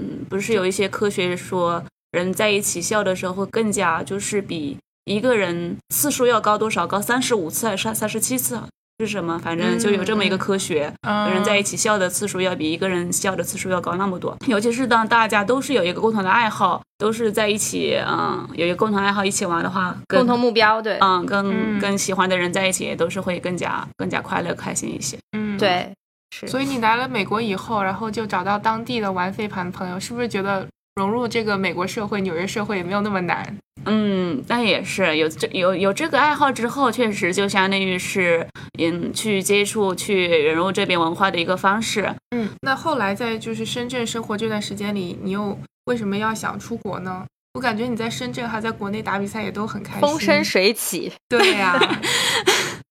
[0.00, 6.86] 嗯，不是有一些科学说，人在一起笑的时候会更加就是比一个人次数要高多少？
[6.86, 8.60] 高三十五次还是三三十七次？
[9.00, 9.36] 是什么？
[9.38, 14.36] 反正就有这么一个科学，嗯，人在一起笑的次数要比一个人笑的次数要高那么多。
[14.46, 25.18] 尤其是当大家都是有一个共同的爱好，都是在一起，嗯，有一个共同爱好一起玩的话，共同目标，对，嗯，跟嗯跟喜欢的人在一起，都是会更加更加快乐开心一些。
[25.36, 25.58] 嗯，。
[25.58, 25.92] 对，
[26.30, 26.46] 是。
[26.46, 30.64] 所以你来了美国以后，然后就找到当地的玩飞盘的朋友，是不是觉得
[30.96, 33.56] 融入这个美国社会、纽约社会也没有那么难？
[33.86, 38.46] 嗯，那也是有这有有这个爱好之后，确实就相当于是
[38.78, 42.14] 嗯去接触、去融入这边文化的一个方式。
[42.30, 47.24] 嗯，那后来在就是深圳生活这段时间里，你又为什么要想出国呢？
[47.54, 51.78] 我感觉你在深圳还在国内打比赛也都很开心，风生水起，对呀、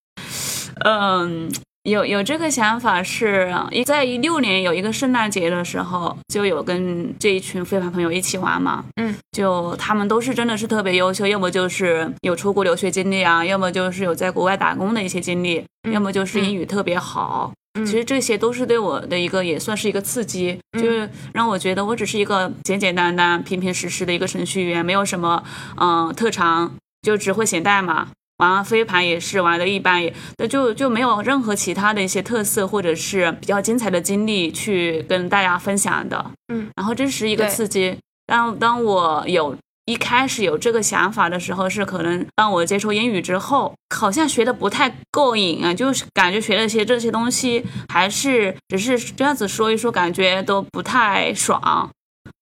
[0.84, 1.50] 嗯，
[1.84, 8.82] 有有这个想法是一在一六年有一个圣诞节的时候，就有跟这一群非凡朋友一起玩嘛。
[8.96, 17.52] 嗯，就他们都是真的是特别优秀，要么就是有出国留学经历啊，要么就是有在国外打工的一些经历，嗯要么就是英语特别好。
[17.78, 25.42] 嗯其实这些都是对我的一个，也算是一个刺激，嗯就是让我觉得我只是一个简简单单、平平实实的一个程序员，没有什么
[25.76, 28.08] 嗯、呃特长，就只会写代码。
[28.38, 30.12] 玩飞盘也是玩的一般，也
[30.48, 36.30] 就就没有任何其他的一些特色或者是比较精彩的经历去跟大家分享的。
[36.52, 37.96] 嗯，然后这是一个刺激。
[38.26, 51.88] 当当我有一开始有这个想法的时候，是可能当我接触英语之后，好像学的不太过瘾啊，就是感觉学了些这些东西，还是只是这样子说一说，感觉都不太爽。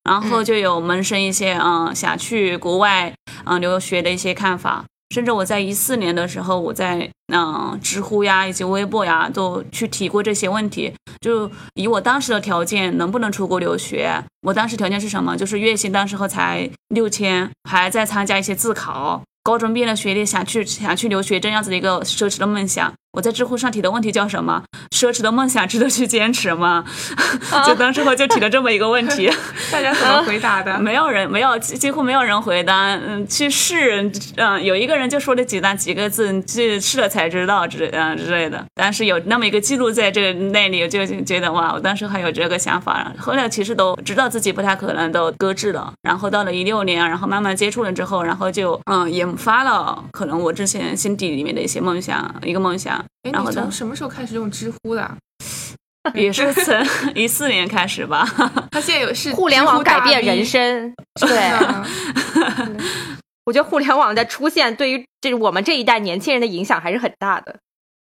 [0.05, 3.13] 然后就有萌生一些嗯想去国外
[3.45, 4.85] 嗯留学的一些看法。
[5.13, 10.93] 甚至我在一四年的时候，我在嗯、知乎呀以及微博呀都去提过这些问题。
[11.21, 14.25] 就以我当时的条件，能不能出国留学？
[14.41, 15.37] 我当时条件是什么？
[15.37, 19.23] 就是月薪当时候才六千，还在参加一些自考。
[19.43, 24.63] 高中毕业的学历想去想去留学这样子的一个奢侈的梦想，我在知乎上提的问题叫什么？
[24.91, 26.83] 奢侈的梦想值得去坚持吗？
[27.67, 29.31] 就当时我就提了这么一个问题。
[29.71, 30.79] 大家怎么回答的？
[30.79, 32.95] 没有人，没有几几乎没有人回答。
[32.95, 38.65] 嗯，去试，嗯，有一个人就说了几单几个字，去试了才知道之嗯之类的。
[38.75, 43.13] 但是有那么一个记录在这个那里，就就觉得哇，我当时还有这个想法。
[43.19, 45.93] 后来其实都知道自己不太可能，都搁置了。
[46.03, 53.02] 然后到了一六年，然后慢慢接触了之后，然后就嗯引发了可能我之前心底里面的一些梦想，一个梦想。
[53.23, 55.17] 哎，然后呢你从，什么时候开始用知乎的？
[56.15, 56.75] 也是从
[57.15, 58.27] 一四年开始吧。
[58.73, 61.39] 他现在有是互联网改变人生，对。
[61.39, 62.79] 嗯
[63.45, 67.57] 我觉得互联网的出现对于这我们这一代年轻人的影响还是很大的。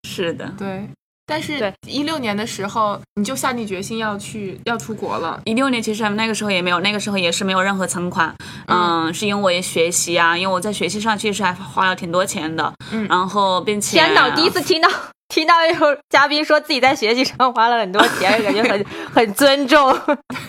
[0.03, 0.53] 是的。
[0.59, 0.89] 对。
[1.29, 5.38] 但是对，一六年的时候，你就下定决心要去要出国了。
[5.45, 8.35] 一六年其实那个时候也没有，那个时候也是没有任何存款，
[8.67, 13.07] 嗯，是因为我学习啊，因为我在学习上其实还花了挺多钱的，嗯。
[13.09, 14.88] 然后并且天哪，第一次听到
[15.29, 19.93] 听到有嘉宾说自己在学习上花了很多钱，感觉很很尊重，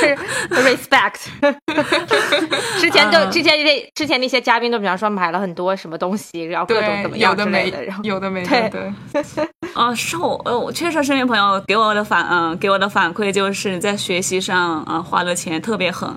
[0.00, 0.16] 是
[0.50, 1.26] respect。
[2.80, 8.92] 之前都之前这之前那些嘉宾都比方说买了很多什么东西，然后各种怎么对，有的没样之类的，然后有的没的，对，
[9.76, 16.08] 哦，是我，呃，我确实身边朋友给我的反，嗯、给我的反馈就是在学习上，啊、花的钱特别狠，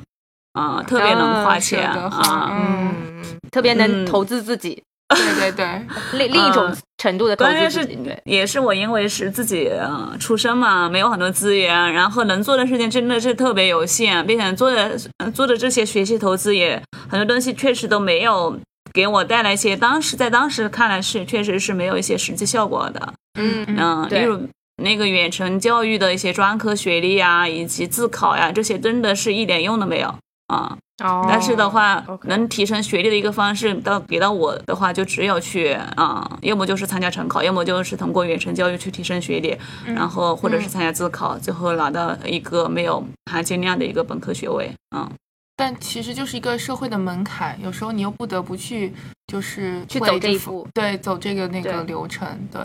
[0.53, 2.49] 啊、特别能花钱啊。
[2.51, 4.05] 嗯，嗯，特别能嗯。
[4.05, 7.89] 投资自己，对对对，另另一种程度的投关键是。
[8.25, 18.55] 也是我因为是自己呃出生嘛，没有很多资源，然后能做的事情真的是特别有限，并且做的呃做的这些学习投资也很多东西确实都没有
[18.93, 23.13] 给我带来一些当时在当时看来是确实是没有一些实际效果的。
[23.39, 24.39] 嗯嗯例如
[24.83, 30.13] 那个远程教育的一些专科学历啊，以及自考呀，这些真的是一点用都没有
[30.51, 30.77] 啊。
[31.03, 44.71] 哦但是的话能提升学历的一个方式，到给到我的话，就只有去啊、要么就是参加成考，要么就是通过远程教育去提升学历，然后或者是参加自考，最后拿到一个没有含金量的一个本科学位。
[44.95, 45.09] 嗯，
[45.55, 48.93] 但其实就是一个社会的门槛，有时候你又不得不去，
[49.25, 52.61] 就是去走这一步对，走这个那个流程，对。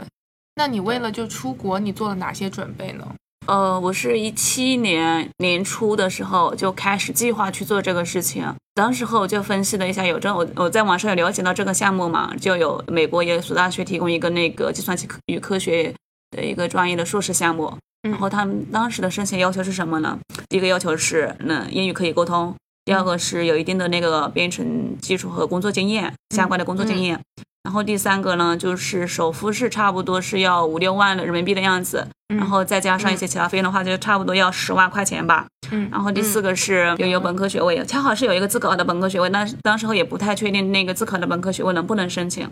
[0.57, 3.07] 那你为了就出国，你做了哪些准备呢？
[3.47, 8.45] 呃，我是一七年年初的时候就开始计划去做这个事情。
[8.75, 15.95] 当时候就分析了一下，有这我我在网上有了解到这个项目嘛，就有美国耶鲁大学提供一个那个计算机科与科学
[16.33, 17.73] 的一个专业的硕士项目。
[18.03, 20.19] 然后他们当时的申请要求是什么呢？
[20.49, 22.53] 第一个要求是，那英语可以沟通；
[22.85, 27.21] 第二个是有一定的那个编程技术和工作经验，相关的工作经验。
[27.67, 35.45] 然后第三个呢，就是首付是差不多是要五六万的人民币的样子，嗯然后再加上一些其他费用的话，就差不多要十万块钱吧。
[35.73, 42.49] 嗯然后第四个是有有本科学位，恰好是有一个自考的本科学位，但是当时候也不太确定那个自考的本科学位能不能申请。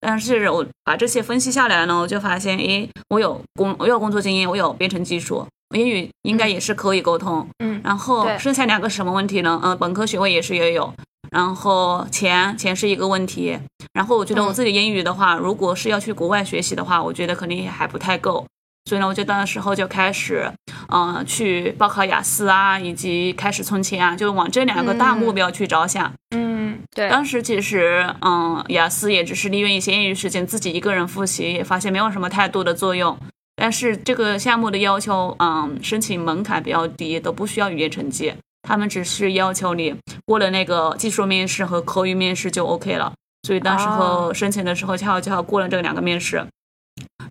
[0.00, 7.48] 但是我把这些分析下来呢，我就发现，诶，我有工我有工作经验，我有编程技术，英语应该也是可以沟通。
[7.64, 9.58] 嗯然后剩下两个什么问题呢？
[9.64, 10.92] 嗯、本科学位也是也有，
[11.30, 13.58] 然后钱钱是一个问题。
[13.92, 18.46] 然后我觉得我自己英语的话，如果是要去国外学习的话，我觉得肯定也还不太够。
[18.84, 20.50] 所以呢，我就当时候就开始，
[20.90, 26.10] 嗯、去报考雅思啊，以及开始存钱啊，就往这两个大目标去着想。
[26.34, 33.18] 嗯对，当时其实，嗯，雅思也只是利用一些业余时间自己一个人复习，也发现没有什么太多的作用。
[33.56, 39.94] 但是这个项目的要求，嗯，申请门槛比较低，都不需要语言成绩，他们只是要求你
[40.26, 43.12] 过了那个技术面试和口语面试就 OK 了。
[43.46, 46.44] 所以当时候申请的时候，恰好恰好过了这两个面试。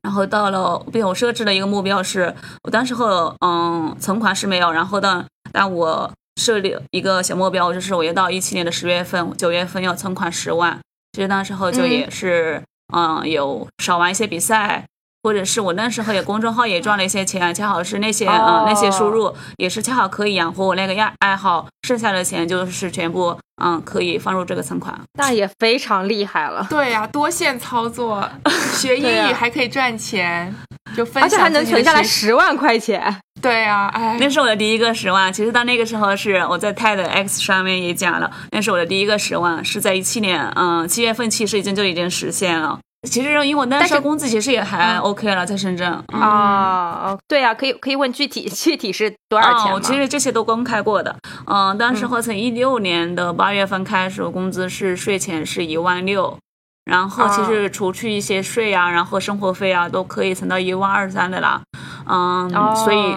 [0.02, 6.10] 然后到了，并我设置的一个目标是，我当时候嗯存款是没有，然后但但我
[6.42, 10.80] 设立一个小目标，就是我要到一七年的十月份、九月份要存款十万。
[11.12, 12.64] 其实那时候就也是
[12.94, 14.86] 嗯有少玩一些比赛，
[15.28, 24.98] 或者是我那时候也公众号也赚了一些钱，恰好是那些哦嗯那些收入也是恰好可以养活我那个爱爱好，剩下的钱就是全部嗯可以放入这个存款。
[25.20, 28.26] 那也非常厉害了，对呀、多线操作，
[28.74, 30.56] 学 英语还可以赚钱，
[30.96, 33.18] 就分而且还能存下来十万块钱。
[33.42, 35.32] 对呀、哎，那是我的第一个十万。
[35.32, 42.80] 其实到那个时候是我在 TED X 上面也讲了，那是我的第一个十万，是在一七年，嗯，七月份其实已经就已经实现了。
[43.08, 45.92] 其实因为我那时候但是工资其实也还 OK 了，在深圳。
[46.14, 49.78] 嗯啊、哦，对啊，可以可以问具体 具体是多少钱吗？
[49.78, 51.16] 哦，其实这些都公开过的。
[51.46, 56.38] 嗯、当时候从一六年的八月份开始，我工资是税前是一万六，
[56.86, 61.62] 然后其实除去一些税啊，然后生活费啊，都可以存到一万二三的啦。
[62.06, 63.16] 嗯，哦所以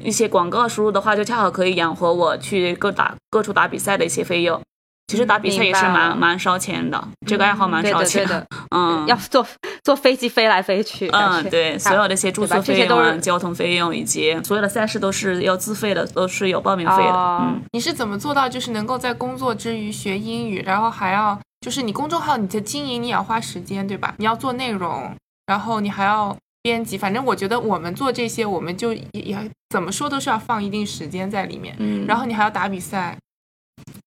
[0.00, 4.60] 一些广告收入的话，就恰好可以养活我去各打各处打比赛的一些费用。
[5.08, 9.46] 其实打比赛也是蛮蛮烧钱的，这个爱好蛮烧钱对的，嗯，要坐
[9.84, 11.08] 坐飞机飞来飞去。
[11.08, 17.10] 嗯，对，所有的一些住宿费用啊、这些都交通费用以及所有的赛事都是要自费的，都是有报名费的。
[17.10, 24.14] 哦嗯，你是怎么做到就是能够在工作之余学英语，然后还要就是你公众号你的经营你也要花时间对吧？
[24.16, 25.14] 你要做内容，
[25.46, 33.18] 然后你还要编辑，反正我觉得我们做这些，我们就也也怎么说都是要放一定时间在里面，嗯然后你还要打比赛，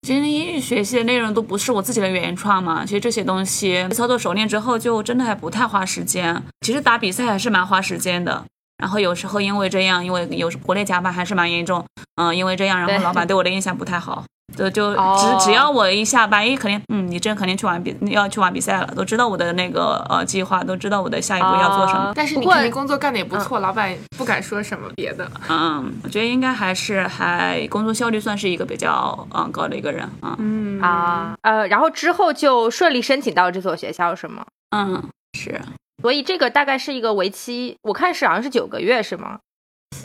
[0.02, 6.42] 其实英语学习的内容都不是我自己的原创嘛，其实这些东西操作熟练之后，就真的还不太花时间。
[6.62, 8.44] 其实打比赛还是蛮花时间的。
[8.78, 11.86] 然后有时候因为这样，因为有时国内加班还是蛮严重，
[12.16, 22.14] 嗯、因为这样，然后老板对我的印象不太好，就就只、哦只要我一下班，一肯定，嗯，你这肯定去玩比要去玩比赛了，都知道我的那个呃计划，都知道我的下一步要做什么。
[22.16, 25.30] 但是你肯定工作干的也不错，老板不敢说什么别的。
[25.50, 30.36] 嗯，我觉得应该还是还工作效率算是一个比较嗯高的一个人啊。
[30.40, 34.46] 嗯啊，呃，然后之后就顺利申请到这所学校是吗？
[34.76, 35.04] 嗯，
[35.38, 35.60] 是。
[36.02, 39.40] 所以这个大概是一个为期，我看是好像是九个月是吗？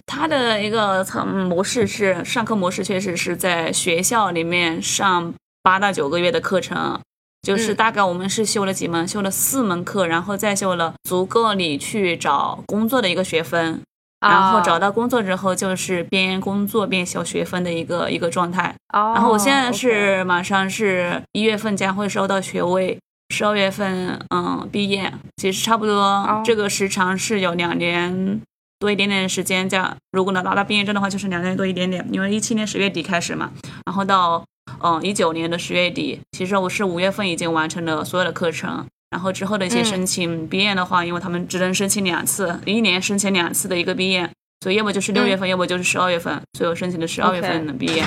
[0.06, 7.00] 它的一个层模式是上课模式，确实是在学校里面上八到九个月的课程，
[7.42, 7.76] 就是嗯。
[7.76, 13.80] 大概我们是修了几门，修了四门课，然后再修了足够你去找工作的一个学分，
[14.20, 18.74] 然后找到工作之后就是边工作边修学分的一个一个状态。
[18.92, 22.98] 哦，然后我现在是马上是一月份将会收到学位，
[23.34, 28.40] 十二月份嗯毕业，其实差不多这个时长是有两年
[28.80, 29.68] 多一点点的时间。
[29.68, 33.52] 这样如果能拿到毕业证的话，就是两年多一点点，因为一七年十月底开始嘛，
[33.86, 34.44] 然后到
[34.82, 38.84] 嗯一九年的十月底，其实我是五月份已经完成了所有的课程。
[39.10, 48.04] 然后之后的一些嗯申请毕业的话，因为他们只能申请两次，一年申请两次的一个毕业，所以要么就是六月份，要么就是十二月份，所以我申请的十二月份的毕业。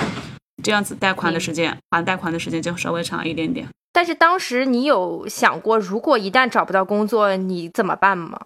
[0.62, 3.68] 这样子贷款的时间，还贷款的时间就稍微长一点点。
[3.92, 8.40] 但是当时你有想过，如果一旦找不到工作，你怎么办吗？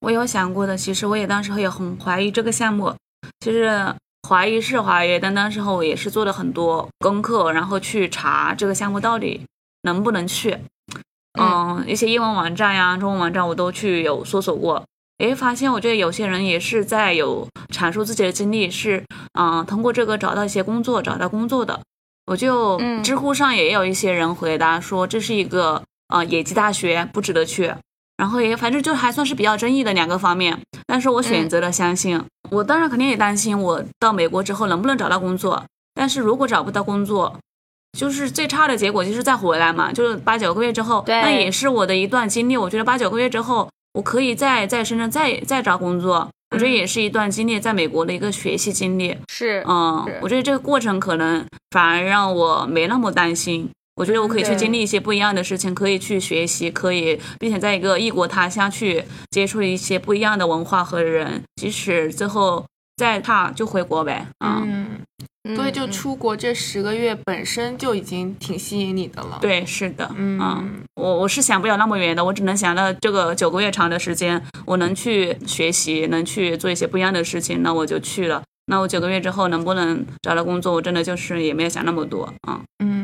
[0.00, 2.94] 我有想过的，其实我也当时也很怀疑这个项目，
[3.40, 3.94] 其实
[4.28, 9.40] 怀疑是怀疑，但当时候我也是做了很多功课，然后去查这个项目到底
[9.82, 10.58] 能不能去。
[11.38, 14.82] 嗯，一些英文网站呀、中文网站我都去有搜索过。
[15.18, 19.04] 诶，发现我觉得有些人也是在有阐述自己的经历，是
[19.38, 21.80] 嗯通过这个找到一些工作，找到工作的。
[22.26, 27.74] 我就嗯知乎上也有一些人回答说这是一个呃野鸡大学，不值得去。
[28.16, 32.22] 然后也反正就还算是比较争议的两个方面，但是我选择了相信。
[32.50, 37.36] 我当然肯定也担心我到美国之后能不能找到工作，但是如果找不到工作，
[37.98, 42.56] 就是最差的结果就是再回来嘛，就是八九个月之后，那也是我的一段经历。
[42.56, 49.16] 我觉得八九个月之后，我可以在在深圳再再找工作，我觉得也是一段经历，在美国的一个学习经历。
[49.28, 53.68] 是，嗯，我觉得这个过程可能反而让我没那么担心。
[53.96, 62.64] 我觉得我可以去经历一些不一样的事情，可以去学习，可以，并且在一个异国他乡去接触一些不一样的文化和人，即使最后
[62.96, 64.26] 再差就回国呗。
[64.38, 65.00] 啊、嗯，
[65.48, 78.42] 嗯所以就嗯出国这十个月本身就已经挺吸引你的了。，对，是的，嗯我我是想不了那么远的，我只能想到这个九个月长的时间，我能去学习，能去做一些不一样的事情，那我就去了。
[78.66, 82.58] 那我九个月之后能不能找到工作，我真的就是也没有想那么多啊。
[82.82, 83.03] 嗯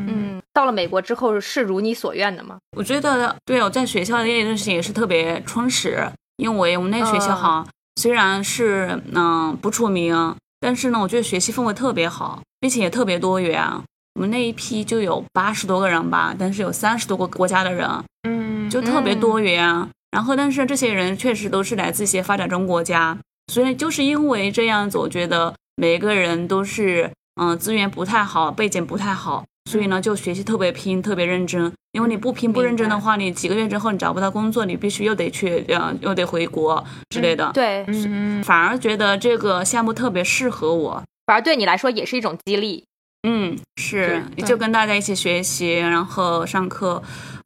[0.53, 2.57] 到了美国之后是如你所愿的吗？
[2.75, 6.05] 我觉得对我在学校的那段时间也是特别充实，
[6.37, 13.63] 因为我们那个学校哈，虽然是嗯、不出名，但是呢，我觉得学习氛围特别好，并且也特别多元。
[14.15, 17.89] 我们那一批就有八十多个人吧，但是有三十多个国家的人，
[18.23, 19.87] 嗯，就特别多元。
[20.11, 27.09] 然后，但是这些人确实都是来自一些发展中国家，所以就是因为这样子，我觉得每个人都是
[27.41, 31.71] 嗯、资源不太好，背景不太好，所以呢就学习特别拼，特别认真。
[31.93, 37.49] 因为你不拼不认真的话，你几个月之后你找不到工作，你必须又得去呃又得回国之类的。
[37.53, 41.01] 对，嗯反而觉得这个项目特别适合我。
[41.25, 42.83] 反而对你来说也是一种激励。
[43.23, 47.01] 嗯，是，对就跟大家一起学习，然后上课，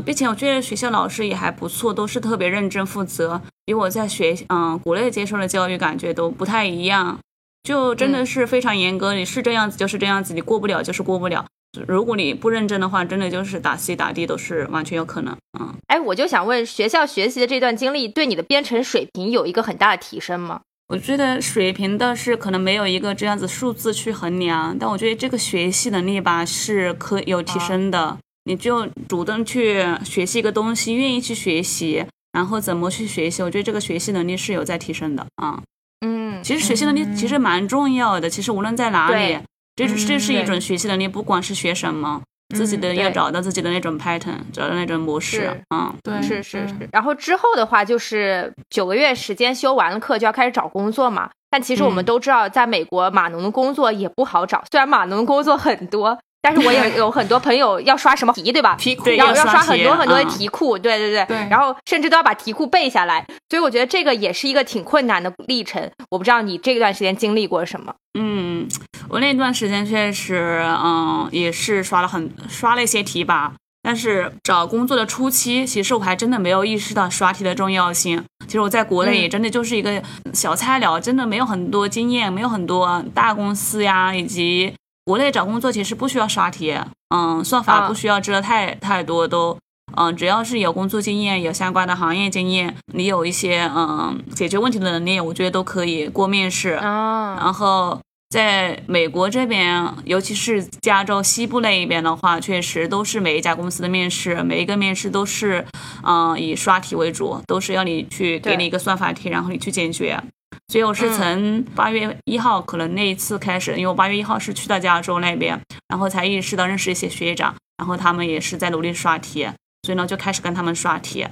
[0.06, 7.20] 并且我觉得学校老师也还不错，都是特别认真负责，比我在学嗯国内接受的教育感觉都不太一样，
[7.64, 11.45] 就真的是非常严格，你是这样子就是这样子，你过不了就是过不了。
[11.88, 15.36] 如果你不认真的话，真的就是打 C 打 D 都是完全有可能。
[15.59, 20.61] 嗯，哎，我就想问，学校学习的这段经历对你的编程水平有一个很大的提升吗？
[20.88, 28.17] 我觉得水平倒是可能没有一个这样子数字去衡量，但我觉得这个学习能力吧是可有提升的。
[28.43, 35.59] 你就主动去学习一个东西，愿意去学习，然后怎么去学习，我觉得这个学习能力是有在提升的啊。
[36.05, 39.41] 嗯，其实学习能力其实蛮重要的，其实无论在哪里对，
[39.76, 42.21] 这是这是一种学习能力，不管是学什么，
[42.55, 46.89] 自己的要找到自己的那种 pattern，找到那种模式是，嗯，对，是是嗯是。
[46.91, 51.30] 然后之后的话，就是九个月时间修完了课就要开始找工作嘛。
[51.49, 56.17] 但其实我们嗯都知道，在美国码农的工作也不好找，虽然码农工作很多。
[56.46, 58.76] 但是我也 有很多朋友要刷什么题，对吧？
[58.76, 65.89] 题库要要刷刷很多很多的嗯题库，对对对，对然后甚至都要把题库背下来，所以我觉得这个也是一个挺困难的历程。
[66.12, 67.91] 我不知道你这段时间经历过什么？
[68.20, 68.68] 嗯，
[69.10, 73.54] 我那段时间确实，嗯，也是刷了很刷了一些题吧。
[73.82, 78.24] 但是找工作的初期，其实我还真的没有意识到刷题的重要性。
[78.48, 80.02] 其实我在国内也真的就是一个
[80.34, 84.74] 小菜鸟，真的没有很多经验，没有很多大公司呀，以及
[85.06, 86.76] 国内找工作其实不需要刷题，
[87.16, 89.58] 嗯，算法啊不需要知道太太多都。
[89.95, 96.72] 嗯，只要是有工作经验、有相关的行业经验，你有一些嗯解决问题的能力，我觉得都可以过面试。
[96.72, 97.97] 啊，然后
[98.30, 105.64] 在美国这边，尤其是加州西部那一边的话，确实都是每一家公司的面试，每一个面试都是，
[106.03, 110.20] 嗯、以刷题为主，都是要你去给你一个算法题，然后你去解决。
[110.68, 119.47] 所以我是从八月一号可能那一次开始，因为我八月一号是去到加州那边，然后才意识到认识一些学长，然后他们也是在努力刷题，
[119.84, 121.28] 所以呢就开始跟他们刷题，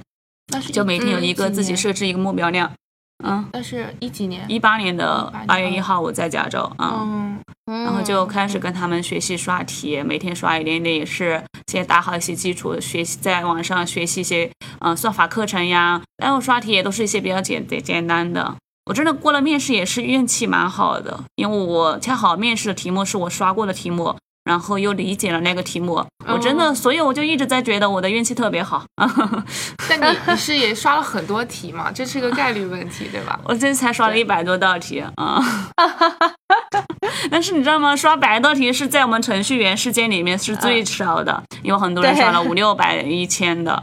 [0.72, 2.72] 就每天有一个自己，设置一个目标量。
[3.24, 4.44] 嗯，那是一几年？
[4.48, 7.38] 一八年的18八月一号我在加州，嗯。
[7.66, 14.50] 嗯，然后就开始跟他们学习刷题，每天刷一点点，也是先打好一些基础，学习在网上学习一些
[14.80, 16.02] 呃算法课程呀。
[16.18, 18.54] 然后刷题也都是一些比较简简简单的。
[18.86, 24.14] 我真的过了面试也是运气蛮好的，因为我恰好面试的题目是我刷过的题目，
[24.44, 28.84] 然后又理解了那个题目，我真的，所以我就一直在觉得我的运气特别好。
[29.88, 31.90] 但你你是也刷了很多题嘛？
[31.90, 33.40] 这是个概率问题，对吧？
[33.44, 35.42] 我这次才刷了一百多道题啊！
[37.30, 37.96] 但是你知道吗？
[37.96, 43.82] 刷百道题是在我们程序员世界里面是最少的，有很多人刷了五六百、一千的。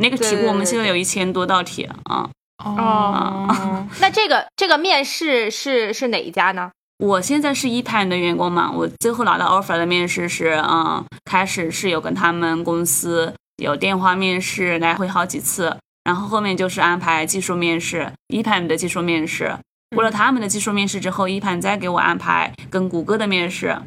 [0.00, 2.28] 那个题对对库我们现在有一千多道题啊！
[2.64, 6.70] 哦， 那这个这个面试是是哪一家呢？
[6.98, 13.32] 我现在是一盘的员工嘛，我最后拿到 offer 的面试是，嗯，开始是有跟他们公司
[13.62, 19.56] 有电话面试，来回好几次，然后后面就是安排技术面试，一盘的技术面试。
[19.94, 23.78] 过了他们的技术面试之后，一盘再给我安排跟谷歌的面试，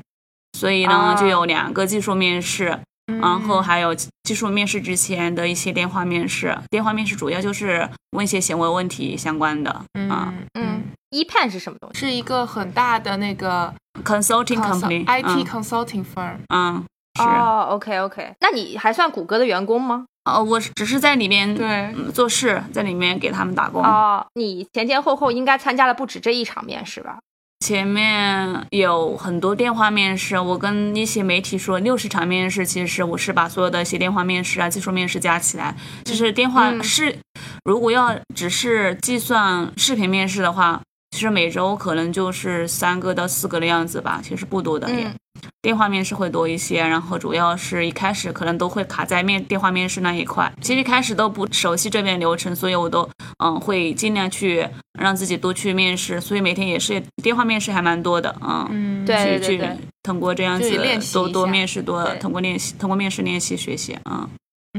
[0.58, 2.84] 所以呢啊就有两个技术面试，嗯
[3.20, 6.58] 然后还有技术面试之前的一些电话面试。
[6.70, 9.72] 电话面试主要就是问一些行为问题相关的
[10.10, 12.00] 啊嗯嗯，一判是什么东西？
[12.00, 16.38] 是一个很大的那个，consulting company，IT 嗯 consulting firm。
[16.54, 16.84] 嗯
[17.20, 17.24] 是。
[17.24, 20.06] 哦，OK OK，那你还算谷歌的员工吗？
[20.24, 23.84] 哦，我只是在里面对嗯做事，在里面给他们打工。
[23.84, 27.20] 哦，你前前后后应该参加了不止这一场面试吧？
[27.62, 36.84] 前面有很多电话面试，我跟一些媒体说六十场面试，其实我是把所有的一些电话面试啊、技术面试加起来，就是电话嗯。
[36.84, 37.16] 是、
[37.64, 40.82] 如果要只是计算视频面试的话，
[41.12, 44.88] 其实每周可能就是三个到四个的样子吧，其实不多的。
[44.90, 45.14] 嗯。
[45.62, 50.52] 电话面试会多一些，然后主要是一开始可能都会卡在面电话面试那一块。
[50.60, 53.08] 其实一开始都不熟悉这边流程，所以我都
[53.44, 54.68] 嗯会尽量去
[55.00, 60.70] 让自己多去面试，所以每天也是电话面试还蛮多的，嗯，嗯，对对去去对通过这样子
[61.14, 64.30] 多多面试，多通过练习，通过面试练习学习，嗯。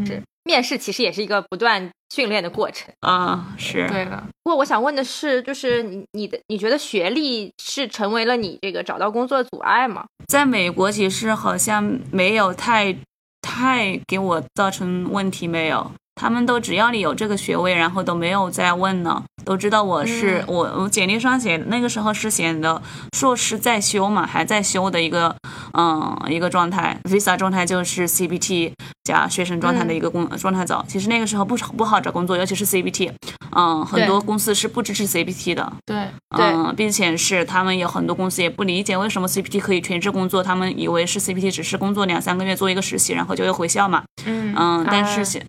[0.06, 2.92] 是面试其实也是一个不断训练的过程。
[3.00, 4.22] 啊是，对的。
[4.42, 10.04] 不过我想问的是，就是你你的你觉得学历是成为了你这个找到工作的阻碍吗？
[10.26, 12.96] 在美国其实好像没有太
[13.40, 15.90] 太给我造成问题，没有。
[16.14, 22.80] 他们都只要你有这个学位，然后都没有再问了，都知道我是、嗯我我简历上写那个时候是写的
[23.16, 25.34] 硕士在修嘛，还在修的一个
[25.74, 28.72] 嗯一个状态，visa 状态就是 CBT
[29.04, 30.84] 加学生状态的一个工、状态走。
[30.88, 33.12] 其实那个时候不不好找工作，尤其是 CBT，
[33.56, 35.72] 嗯，很多公司是不支持 CBT 的。
[35.86, 44.02] 对，嗯，并且是他们有很多公司也不理解为什么 CPT 可以全职工作，他们以为是 CPT 只是工作两三个月做一个实习，然后就又回校嘛。
[44.26, 45.44] 嗯嗯，但啊是现，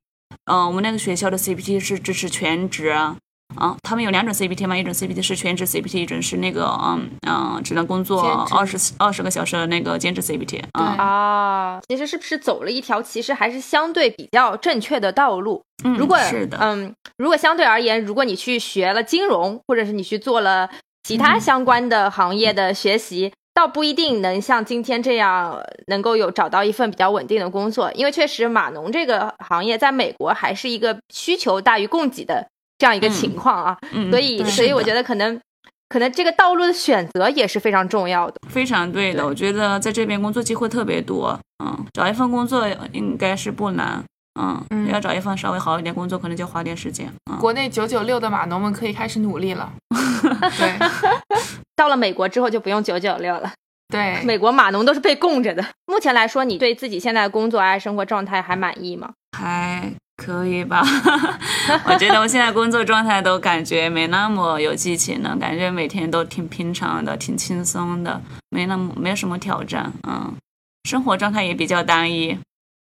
[0.46, 3.16] 嗯，我们那个学校的 CPT 是支持全职啊。
[3.56, 11.80] 啊，他们有两种 C B T 嘛，一种 C B T 是全职 C B T，一种是那个嗯嗯只能工作二十二十个小时的那个兼职 C B T 啊。
[11.88, 15.64] 其实是不是走了一条其实还是相对比较正确的道路？
[15.84, 20.70] 嗯，如果是的，嗯，如果相对而言，如果你去学了金融，或者是你去做了
[21.04, 32.48] 其他嗯相关的行业的学习，倒不一定能像今天这样能够有找到一份比较稳定的工作，因为确实码农这个行业在美国还是一个需求大于供给的
[32.84, 35.40] 这样一个情况啊，嗯所以所以我觉得可能
[35.88, 38.36] 可能这个道路的选择也是非常重要的。
[38.50, 39.26] 非常对的，对。
[39.26, 44.04] 我觉得在这边工作机会特别多，嗯，找一份工作应该是不难，
[44.38, 44.90] 嗯，嗯。
[44.90, 49.72] 要找一份稍微好一点工作，可能就花点时间，嗯，国内九九六的码农们可以开始努力了。
[50.60, 50.78] 对。
[51.78, 53.54] 到了美国之后就不用九九六了，
[53.88, 55.64] 对，美国码农都是被供着的。
[55.86, 59.14] 目前来说，你对自己现在的工作啊、生活状态还满意吗？
[59.38, 60.84] 还可以吧。
[61.86, 70.34] 我觉得我现在工作状态都感觉没那么有激情了，感觉每天都挺平常的，挺轻松的，没那么没有什么挑战，嗯，
[70.88, 72.38] 生活状态也比较单一。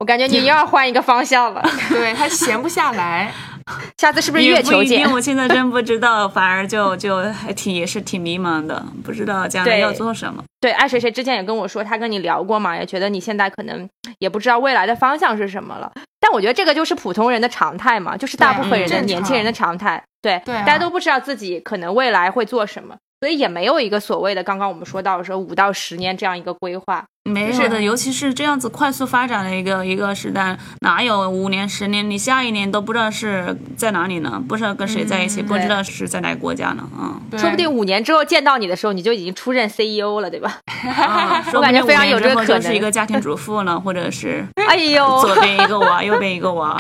[0.01, 3.33] 我感觉你又要换一个方向了， 对他闲不下来。
[3.99, 5.12] 下次是不是月球见不一定，？
[5.15, 10.43] 我现在真不知道，反而就就还挺也是挺迷茫的，不知道将来要做什么。
[10.61, 13.89] 对，爱谁谁之前也跟我说，他跟你聊过嘛，也觉得你现在可能
[14.19, 15.91] 也不知道未来的方向是什么了。
[16.21, 20.03] 但我觉得这个就是普通人的常态嘛，就是大部分人的年轻人的常态。
[20.23, 27.05] 对，对啊大家都不知道自己可能未来会做什么，所以也没有一个所谓的刚刚我们说到说五到十年这样一个规划。
[27.27, 32.09] 没有的，尤其是这样子快速发展的一个一个时代，哪有五年、十年？
[32.11, 34.43] 你下一年都不知道是在哪里呢？
[34.47, 36.87] 不知道跟谁在一起，嗯不知道是在哪个国家呢？
[37.01, 40.59] 嗯，说不定五年之后见到你的时候，你就已经出任 CEO 了，对吧？
[40.85, 46.79] 啊 说不感觉定非常有五年之后这个可能就是一个 家庭主妇呢，或者是哎呦，左边一个娃，右边一个娃。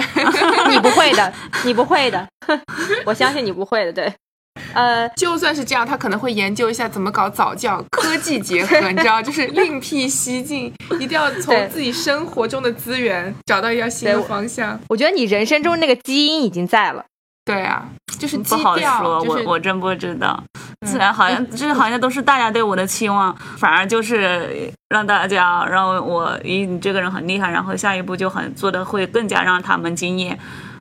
[0.68, 1.32] 你不会的，
[1.64, 2.28] 你不会的，
[3.06, 3.90] 我相信你不会的。
[3.90, 4.12] 对，
[4.74, 14.78] 呃，就算是这样，他可能会研究一下怎么搞早教，科技结合，你知道，就是另辟蹊径，一定要从自己生活中的资源找到一条新的方向。
[14.88, 17.04] 我觉得你人生中那个基因已经在了。
[17.44, 17.86] 对啊，
[18.18, 20.42] 就是不好基调说，就是我我真不知道。
[20.86, 30.38] 自然好像 这好像都是大家对我的期望，反而就是让大家让我，咦，你这个人很厉害，然后下一步就很做的会更加让他们惊艳，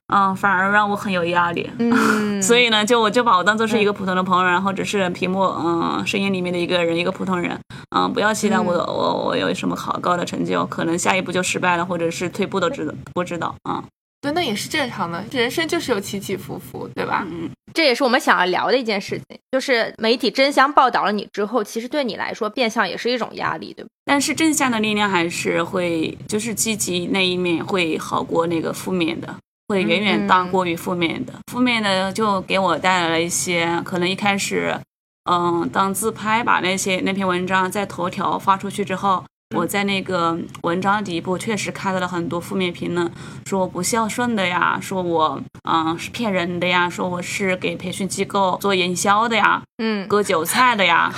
[0.07, 1.69] 嗯，反而让我很有压力。
[1.79, 7.57] 嗯， 所以呢，就我就把我当做是一个普通的朋友，然后只是屏幕嗯声音里面的一个人，一个普通人，
[7.95, 13.83] 嗯，不要期待我、我我有什么好高的成就，可能下一步就失败了，或者是退步都知道不知道啊。
[14.21, 17.27] 对，那也是正常的，人生就是有起起伏伏，对吧？
[17.29, 23.89] 嗯，这也是我们想要聊的一件事情，就是媒体真相报道了你之后，其实对你来说变相也是一种压力，对吧？
[24.05, 29.35] 但是正向的力量还是会，就是积极那一面会好过那个负面的，
[29.67, 31.33] 会远远大过于负面的。
[31.51, 34.77] 负面的就给我带来了一些，可能一开始，
[35.29, 39.23] 嗯，当自拍把那些那篇文章在头条发出去之后。
[39.53, 43.09] 我在那个文章底部确实看到了很多负面评论，
[43.45, 51.13] 说我不孝顺的呀，说我嗯是骗人的呀，说我是给培训机构做营销的呀，嗯，割韭菜的呀，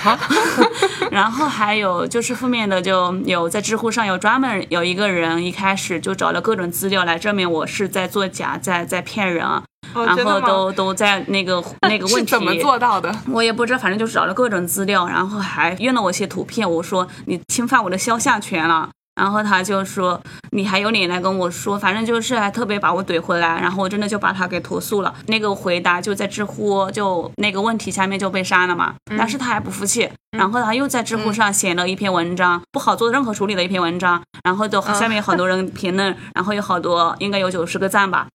[1.10, 9.62] 然后还有就是负面的，就有在知乎上有专门有一个人一开始就找了各种资料来证明我是在作假，在在骗人啊，
[10.04, 13.14] 然后都都在那个 那个问题怎么做到的？
[13.30, 16.68] 我也不知道，反正就是找了各种资料，然后还用了我一些图片。
[16.70, 20.20] 我说你侵犯我的肖像权了，然后他就说
[20.50, 25.14] 你还有脸来跟我说，反正就是还特别把我怼回来，然后我真的就把他给投诉了。
[25.26, 38.26] 那个回答就在知乎就那个问题下面就被删了嘛，但是他还不服气，然后他又在知乎上写了一篇文章，不好做任何处理的一篇文章，然后就下面有很多人评论，然后有好多应该有九十个赞吧。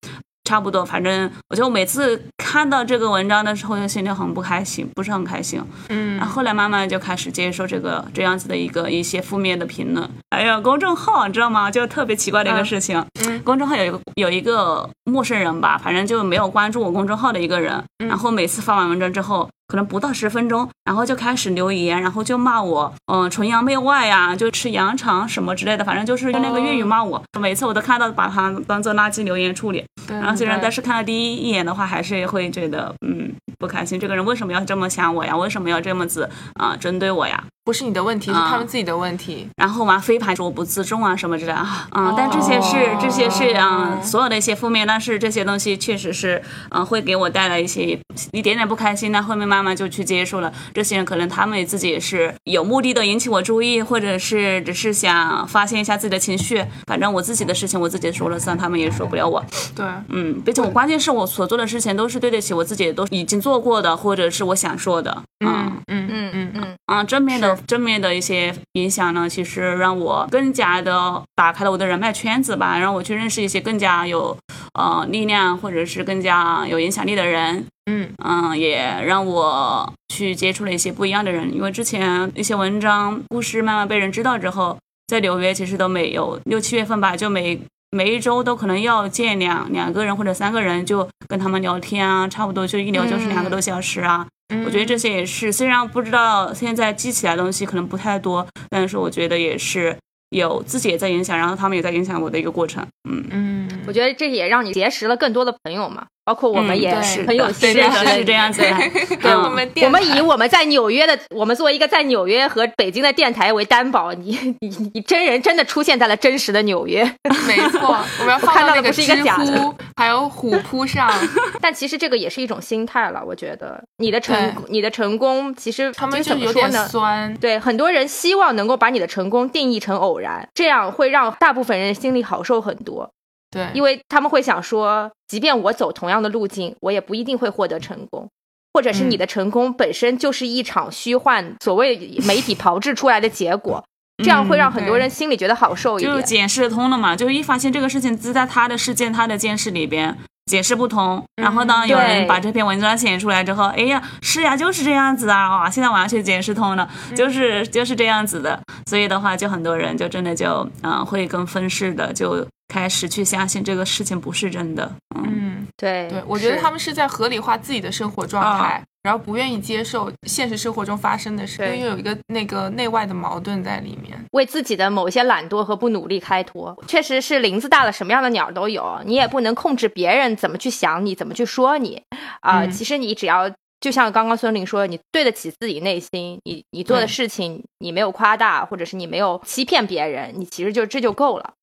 [0.43, 5.61] 差不多，反正我就每次看到这个文章的时候，就心里很不开心，不是很开心。
[5.89, 10.09] 嗯然后后来慢慢就开始接受这个这样子的一个一些负面的评论。
[10.31, 11.69] 还有公众号，你知道吗？
[11.71, 19.47] 就特别奇怪的一个事情，嗯公众号有一个有一个陌生人吧，反正就没有关注我公众号的一个人，嗯然后每次发完文章之后。
[19.67, 27.23] 可能不到十分钟，然后就开始留言，然后就骂我，嗯，崇洋媚外呀，就吃羊肠什么之类的，反正就是用那个粤语骂我。
[27.39, 29.81] 每次我都看到，把它当做垃圾留言处理。
[30.09, 33.97] 然后虽然但是看到第一眼的话，还是会觉得嗯不开心。
[33.97, 35.37] 这个人为什么要这么想我呀？
[35.37, 37.41] 为什么要这么子啊、针对我呀？
[37.63, 39.47] 不是你的问题，是啊他们自己的问题。
[39.55, 47.99] 然后嘛，飞盘说我不自重啊什么之类的啊，嗯，但这些是这些是嗯所有的一些负面，但是这些东西确实是嗯会给我带来一些
[48.31, 50.51] 一点点不开心，那后面慢慢就去接受了。
[50.73, 59.43] 这些人可能他们自己也是有目的的引起我注意，或者是只是想发泄一下自己的情绪，反正我自己的事情我自己说了算，他们也说不了我。
[59.75, 65.21] 对，嗯，毕竟我关键是我所做的事情都是对得起我自己，都已经做过的，或者是我想说的。
[65.43, 74.37] 嗯嗯嗯嗯嗯，啊，正面的正面的一些影响呢，其实让我更加的打开了我的人脉圈子吧，让我去认识一些更加有
[74.73, 77.65] 呃力量，或者是更加有影响力的人。
[77.89, 87.59] 嗯嗯，也让我去接触了一些不一样的人，因为之前一些文章故事慢慢被人知道之后，在纽约其实都没有六七月份吧，就每
[87.89, 94.25] 每一周都可能要见两两个人或者三个人，就跟他们聊天啊，差不多就一聊就是两个多小时啊。
[94.25, 94.27] 嗯
[94.65, 99.97] 我觉得这些也是，虽然不知道现在记起来的东西可能不太多，但是我觉得也是
[100.29, 102.85] 有自己也在影响，然后他们也在影响我的一个过程。
[103.09, 108.69] 嗯，嗯，我觉得这也让你结识了更多的朋友嘛，包括我们也是很有的对的幸认识了是这样子的。
[109.17, 117.03] 对 嗯我们 我们以我们在纽约的，我们作为一个在纽约和北京的电台为担保，你你你真人真的出现在了真实的纽约。
[117.45, 121.11] 没错，我们要放看到的到那个不是一个假的知乎还有虎扑上，
[121.59, 127.09] 但其实这个也是一种心态了，我觉得你的成你的成功，其实他们就有点怎么说呢？
[127.11, 127.33] 酸。
[127.35, 133.11] 对，很多人希望能够把你的成功定义成偶然，这样会让大部分人心里好受很多，
[133.51, 138.27] 对，因为他们会想说，即便我走同样的路径，我也不一定会获得成功，
[138.73, 143.81] 或者是你的成功本身就是一场虚幻，所谓媒体 炮制出来的结果，
[144.21, 146.13] 这样会让很多人心里觉得好受一点。
[146.13, 150.17] 就解释通了嘛，就是一发现这个事情只在他的事件、他的见识里边
[150.47, 158.59] 解释不通，然后当有人把这篇文章写出来之后，哎呀，是呀，就是这样子啊，哇，现在完全解释通了， 就是就是这样子的，
[158.89, 165.25] 所以的话，就很多人就真的就嗯、呃会更分式的就开始去相信这个事情不是真的，嗯。
[165.27, 171.77] 嗯，对对，我觉得他们是在合理化自己的生活状态，然后不愿意接受现实生活中发生的事，对。
[171.77, 174.17] 因为有一个那个内外的矛盾在里面。
[174.31, 179.01] 为自己的某些懒惰和不努力开脱，确实是林子大了，什么样的鸟都有。
[179.05, 182.01] 你也不能控制别人怎么去想你，怎么去说你。
[182.39, 182.71] 啊、嗯。
[182.71, 183.51] 其实你只要
[183.81, 191.53] 就像刚刚孙玲说，你对得起自己内心，你你做的事情你没有夸大，或者是你没有欺骗别人，你其实就这就够了。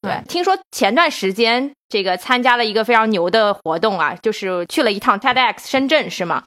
[0.00, 6.44] 对听说前段时间这个参加了一个非常牛的活动啊，就是去了一趟 TEDx 深圳是吗？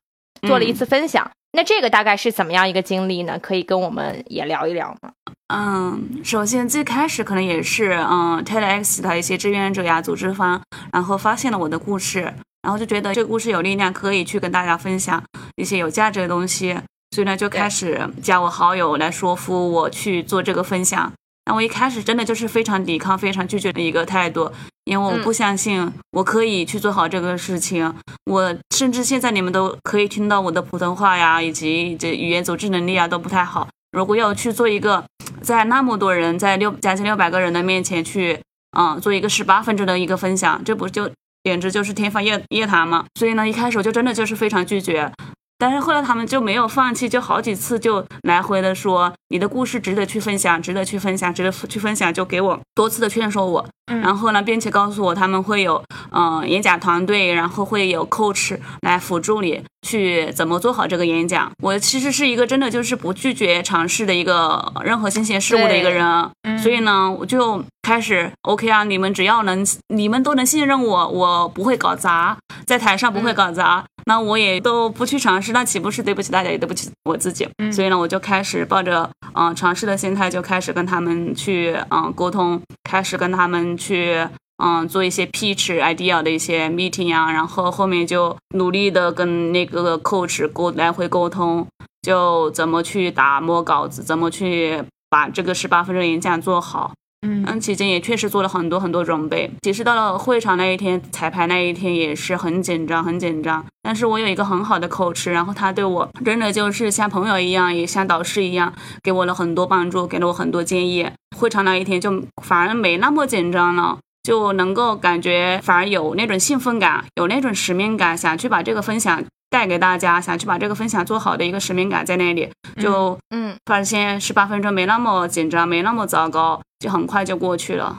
[0.47, 1.29] 做了一次分享。
[1.53, 3.39] 那这个大概是怎么样一个经历呢？
[3.39, 5.11] 可以跟我们也聊一聊吗？
[5.53, 15.23] 嗯，首先最开始可能也是嗯 TEDx 的一些志愿者呀、组织方，然后发现了我的故事，然后就觉得这个故事有力量，可以去跟大家分享
[15.55, 16.77] 一些有价值的东西，
[17.11, 21.13] 所以呢就开始加我好友来说服我去做这个分享。
[21.45, 24.51] 那我一开始真的就是非常抵抗、非常拒绝的一个态度，
[24.85, 27.93] 因为我不相信我可以去做好这个事情。
[28.25, 33.67] 我甚至现在你们都可以听到我的普通话呀，以及这语言组织能力啊都不太好。
[33.91, 35.03] 如果要去做一个
[35.41, 38.39] 在那么多人，在六将近六百个人的面前去，
[38.77, 41.09] 嗯，做一个十八分钟的一个分享，这不就
[41.43, 43.05] 简直就是天方夜夜谭吗？
[43.19, 45.11] 所以呢，一开始我就真的就是非常拒绝。
[45.57, 53.65] 但是后来他们就没有放弃，就好几次就来回的说你的故事值得去分享，值得去分享，值得去分享，就给我多次的劝说我。
[53.91, 61.51] 嗯然后呢，并且告诉我他们会有嗯、呃演讲团队，然后会有 coach 来辅助你去怎么做好这个演讲。
[61.61, 73.85] 我其实是一个真的就是不拒绝尝试的一个任何新鲜事物的一个人，嗯所以呢，我就开始 OK 啊，你们只要能你们都能信任我，我不会搞砸，在台上不会搞砸。
[74.07, 77.47] 那我也都不去尝试，那岂不是对不起大家，也对不起我自己？
[77.59, 82.59] 嗯所以呢，我就开始抱着嗯、呃尝试的心态，就开始跟他们去嗯、呃沟通，
[82.89, 84.27] 开始跟他们去
[84.63, 91.67] 嗯做一些 pitch idea 的一些 meeting 啊，然后后面就努力的跟那个 coach 沟来回沟通，
[92.01, 96.91] 就怎么去打磨稿子，怎么去把这个十八分钟演讲做好。
[97.25, 99.49] 嗯嗯，期间也确实做了很多很多准备。
[99.61, 103.65] 其实到了会场那一天，彩排那一天也是很紧张，很紧张。
[103.81, 108.73] 但是我有一个很好的 coach，然后他对我真的就是像朋友一样，也像导师一样，
[109.03, 111.09] 给我了很多帮助，给了我很多建议。
[111.35, 113.97] 会场那一天就反而没那么紧张了。
[114.23, 122.49] 就能够感觉反而有那种兴奋感，有那种使命感，想去把这个分享带给大家，想去把这个分享做好的一个使命感在那里，
[122.81, 127.97] 就嗯，发现十八分钟没那么紧张，没那么糟糕，就很快就过去了。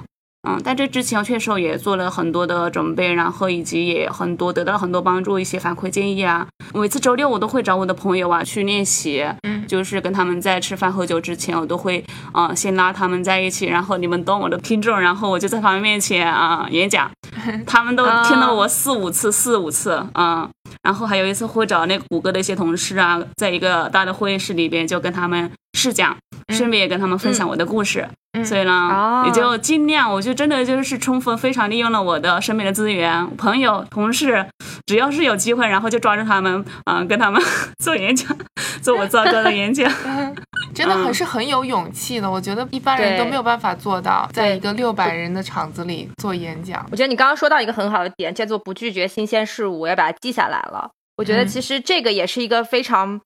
[0.49, 6.47] 嗯，但这之前确实也做了很多的准备，然后以及也很多得到了很多帮助，一些反馈建议啊。
[6.73, 11.99] 每次周六我都会找我的朋友啊去练习，嗯就是跟他们在吃饭喝酒之前，我都会
[12.31, 17.11] 啊、呃先拉他们在一起，然后你们当我的听众，然后我就在他们面前啊、演讲，
[17.67, 20.49] 他们都听了我四五次，四五次，嗯。
[20.83, 26.17] 然后还有一次会找那个谷歌的一些同事啊，在一个大的会议室里边就跟他们试讲，
[26.49, 28.09] 顺便也跟他们分享我的故事。
[28.09, 34.47] 嗯所以呢，哦也就尽量，我就真的就是充分非常利用了我的身边的资源，朋友、同事，
[34.85, 37.43] 只要是有机会，然后就抓住他们，嗯、跟他们
[37.83, 38.37] 做演讲，
[38.83, 39.91] 做我糟糕的演讲。
[40.75, 42.31] 真的很嗯是很有勇气的。
[42.31, 46.87] 我觉得一般人都没有办法做到，在一个六百人的场子里做演讲。
[46.93, 50.91] 我觉得你刚刚说到一个很好的点，叫做不拒绝新鲜事物，我要把它记下来了。
[51.17, 53.19] 我觉得嗯其实这个也是一个非常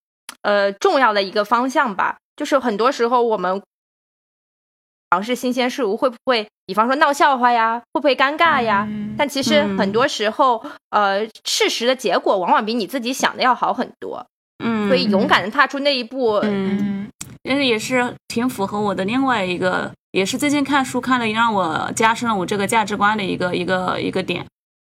[0.43, 2.19] 呃重要的一个方向吧。
[2.41, 3.61] 就是很多时候我们
[5.11, 8.87] 尝试新鲜事物，会不会比方说闹笑话呀，会不会尴尬呀？
[8.89, 14.25] 嗯但其实嗯很多时候，呃，事实的结果往往比你自己想的要好很多。
[14.65, 17.11] 嗯，所以勇敢的踏出那一步，嗯，
[17.43, 24.47] 但是也是挺符合我的另外一个，也是最近看书看了让我加深了我这个价值观的一个一个一个点。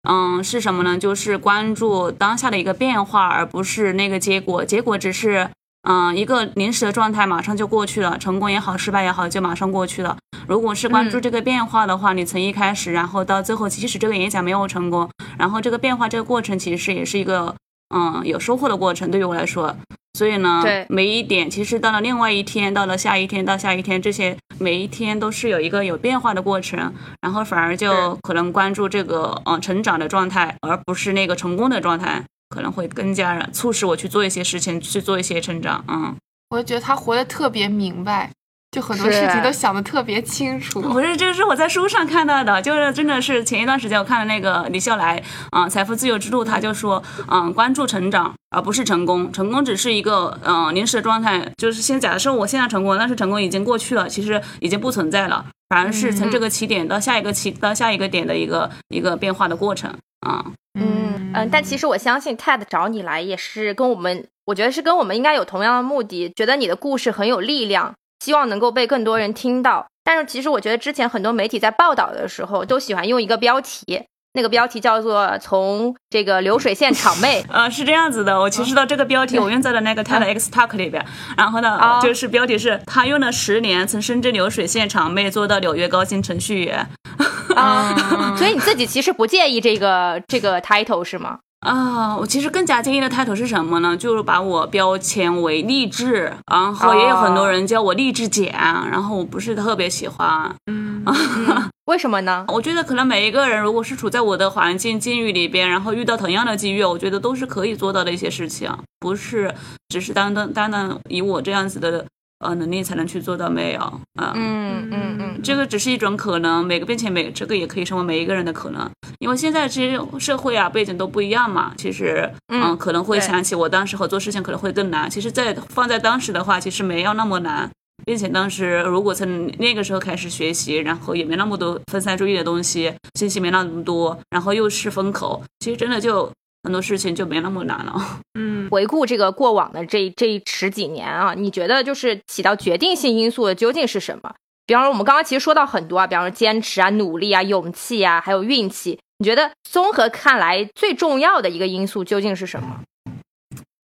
[0.09, 0.97] 嗯，是什么呢？
[0.97, 4.65] 就是关注当下的一个变化，而不是那个结果。
[4.65, 5.47] 结果只是
[5.85, 10.17] 嗯一个临时的状态，马上就过去了，成功也好，失败也好，就马上过去了。
[10.47, 17.55] 如果是关注嗯这个变化的话，你从一开始，然后到最后，即使这个演讲没有成功，然后这个变化这个过程其实也是一个
[17.95, 19.75] 嗯有收获的过程，对于我来说。
[20.17, 35.83] 所以呢，对每一点其实到了另外一天，到了下一天，到下一天，这些每一天都是有一个有变化的过程，然后反而就可能关注这个呃成长的状态，而不是那个成功的状态，可能会更加促使我去做一些事情，去做一些成长。
[35.87, 36.15] 嗯，
[36.49, 38.31] 我就觉得他活得特别明白，
[38.71, 40.81] 就很多事情都想得特别清楚。
[40.81, 45.21] 不是，这个是我在书上看到的，就是真的是前一段时间我看了那个李笑来，
[45.51, 59.89] 啊、财富自由之路》，他就说，嗯、关注成长而不是成功，成功只是一个嗯、临时的状态，就是先假设我现在成功，但是成功已经过去了，其实已经不存在了，反而是从这个起点到下一个起到下一个点的一个一个变化的过程
[60.19, 60.43] 啊。
[60.45, 69.87] 嗯嗯，但其实我相信 TED 找你来也是跟我们，我觉得是跟我们应该有同样的目的，觉得你的故事很有力量，希望能够被更多人听到。
[70.03, 74.03] 但是其实我觉得之前很多媒体在报道的时候都喜欢用一个标题，
[74.33, 81.03] 那个标题叫做“从这个流水线厂妹呃， 是这样子的，我其实到这个标题我用在了那个 TED X Talk 里边，
[81.35, 86.87] 然后呢，哦就是标题是他用了十年从深圳流水线厂妹做到纽约高薪程序员。”
[87.55, 87.95] 啊，
[88.37, 91.39] 所以你自己其实不介意这个这个 title 是吗？
[91.61, 93.97] 啊，我其实更加介意的 title 是什么呢？
[93.97, 100.53] 就是把我标签为励志，然后也有很多人叫我励志姐，然后我不是特别喜欢。
[100.67, 101.03] 嗯，
[101.85, 102.45] 为什么呢？
[102.49, 109.51] 我觉得可能每一个人如果是处在我的环境境遇里边，然后遇到同样的机遇，我觉得都是可以做到的一些事情，不是
[109.89, 112.05] 只是单单单单以我这样子的
[112.39, 113.79] 呃能力才能去做到没有
[114.15, 114.33] 啊。
[114.35, 127.69] 嗯嗯嗯，这个只是一种可能，每个并且每这个也可以成为每一个人的可能，因为现在其实社会啊背景都不一样嘛，其实嗯嗯可能会想起我当时和做事情可能会更难，其实在放在当时的话，其实没有那么难，
[128.05, 136.31] 并且当时如果从那个时候开始学习，然后也没那么多分散注意的东西，信息没那么多，然后又是风口，其实真的就
[136.65, 138.19] 很多事情就没那么难了。
[138.37, 144.33] 嗯，回顾这个过往的这这十几年啊，你觉得就是起到决定性因素的究竟是什么？
[144.65, 148.99] 比方说，我们刚刚其实说到很多啊，比方说坚持啊、努力啊、勇气啊，还有运气。
[149.19, 152.81] 你觉得综合看来最重要的一个因素究竟是什么？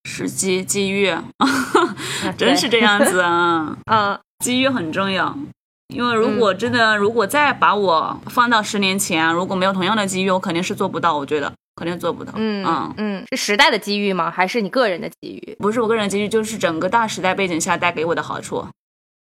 [0.08, 1.14] 时机机遇，
[2.36, 3.76] 真是这样子啊。
[3.90, 5.38] 嗯机遇很重要，
[5.94, 11.16] 因为如果真的，如果再把我放到十年前，如果没有同样的机遇，我肯定是做不到。
[11.16, 12.32] 我觉得肯定做不到。
[12.36, 14.30] 嗯嗯，嗯，是时代的机遇吗？
[14.30, 15.56] 还是你个人的机遇？
[15.58, 18.66] 不是我个人的机遇，就是整个大时代背景下带给我的好处。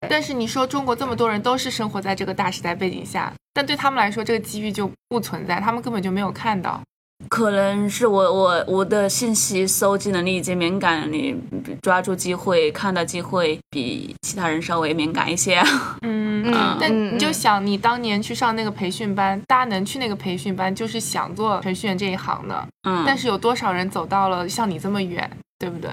[0.10, 6.82] 但是你说中国这么多人都是生活在这个大时代背景下，但对他们来说，这个机遇就不存在，他们根本就没有看到。
[7.30, 11.36] 可能是我我我的信息搜集能力以及敏感能力，
[11.82, 15.62] 抓住机会、看到机会比其他人稍微敏感一些。
[16.02, 22.68] 嗯嗯但嗯你就想，你当年去上那个培训班，大家能去那个培训班，就是想做程序员这一行的。
[22.90, 25.90] 嗯，但是有多少人走到了像你这么远，对不对？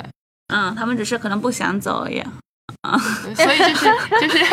[0.52, 2.22] 嗯，他们只是可能不想走而已。
[3.34, 3.86] 所以就是
[4.20, 4.44] 就是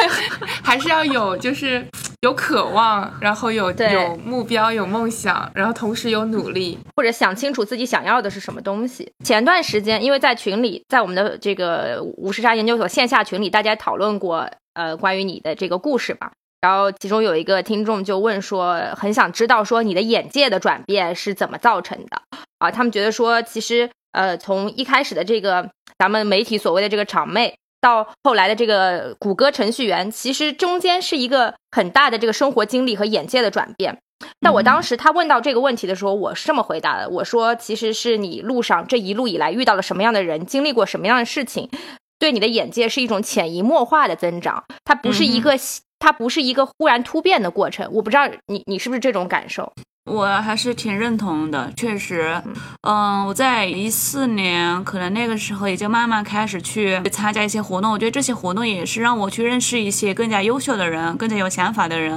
[0.64, 1.86] 还是要有就是
[2.22, 6.78] 有渴望，然后有有目标、有梦想，然后同时有努力。
[6.96, 9.12] 或者想清楚自己想要的是什么东西。
[9.24, 16.32] 前段时间，因为在群里，在我们的这个五十沙研究所线下群里，大家讨论过呃关于你的这个故事吧。
[16.62, 22.22] 然后其中有一个听众就问说，很想知道说你的眼界的转变是怎么造成的
[22.58, 22.72] 啊？
[22.72, 27.56] 他们觉得说，其实呃从一开始的这个咱们媒体所谓的这个场妹。
[27.86, 34.00] 到后来的这个谷歌程序员，其实中间是一个很大的这个生活经历和眼界的转变。
[34.40, 41.70] 但我当时他问到这个问题的时候，我是这么回答的：我说，其实是你路上这一路以来遇到了什么样的人，经历过什么样的事情，
[42.18, 45.54] 对你的眼界是一种潜移默化的增长，它不是一个、
[46.00, 47.88] 它不是一个忽然突变的过程。
[47.94, 49.72] 我不知道你你是不是这种感受？
[50.06, 52.40] 我还是挺认同的，确实，
[52.88, 57.92] 嗯，我在一四年，可能那个时候也就慢慢开始去参加一些活动。
[57.92, 62.12] 我觉得这些活动也是让我去认识一些更加优秀的人，更加有想法的人。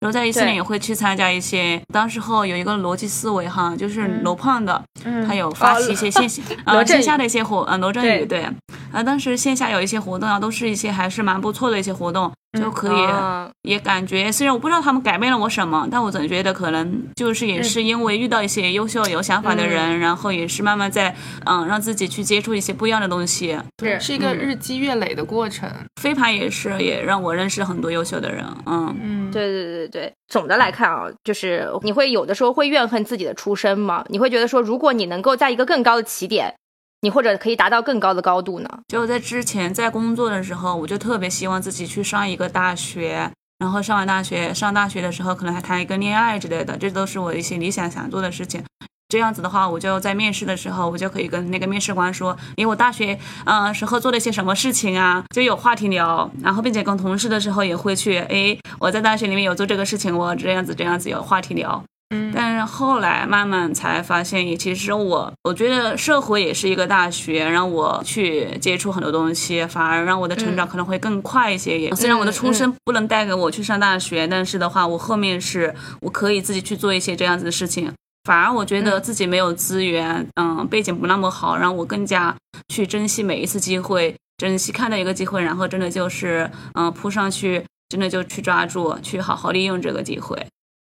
[0.00, 8.46] 然后在一四年也会去参加一些，当时候有一个逻辑思维哈，就是罗胖的，嗯他有发起一些线下呃线下的一些活，呃罗振宇对，
[8.92, 12.30] 啊当时线下有一些活动啊，都是一些还是蛮不错的一些活动。
[12.58, 21.14] 就可以，也感觉虽然我不知道他们改变了我什么，但我总觉得可能就是也是因为遇到一些优秀有想法的人，然后也是慢慢在
[21.46, 25.70] 嗯让自己去接触一些不一样的东西，是是一个日积月累的过程。
[26.00, 28.44] 飞盘也是，也让我认识很多优秀的人。
[28.66, 34.04] 嗯嗯，对对对对，总的来看啊，就是你会有的时候会怨恨自己的出身吗？
[34.08, 36.54] 你会觉得说，如果你能够在一个更高的起点。
[37.02, 38.68] 你或者可以达到更高的高度呢？
[38.88, 48.62] 就在之前在工作的时候，我就特别希望自己去上一个大学，然后上完大学，上大学的时候可能还谈一个恋爱之类的，这都是我一些理想想做的事情。
[49.08, 56.30] 这样子的话，我就在面试的时候，我就可以跟那个面试官说，因为我大学嗯时候做了些什么事情啊，就有话题聊。
[56.42, 61.82] 然后并且跟同事的时候也会去，哎，我在大学里面有做这个事情，我这样子这样子有话题聊。
[62.12, 71.78] 嗯，但是后来慢慢才发现，也其实我我觉得社会也是一个大学，让我去接触很多东西，反而让我的成长可能会更快一些。
[71.78, 77.92] 也虽然我的出身不能带给我去上大学，但是的话，我后面是我可以自己去做一些这样子的事情。
[78.24, 82.36] 反而我觉得自己没有资源，嗯，背景不那么好，让我更加
[82.68, 90.36] 去珍惜每一次机会，珍惜看到一个机会，然后真的就是嗯扑上去，真的就去抓住，去好好利用这个机会。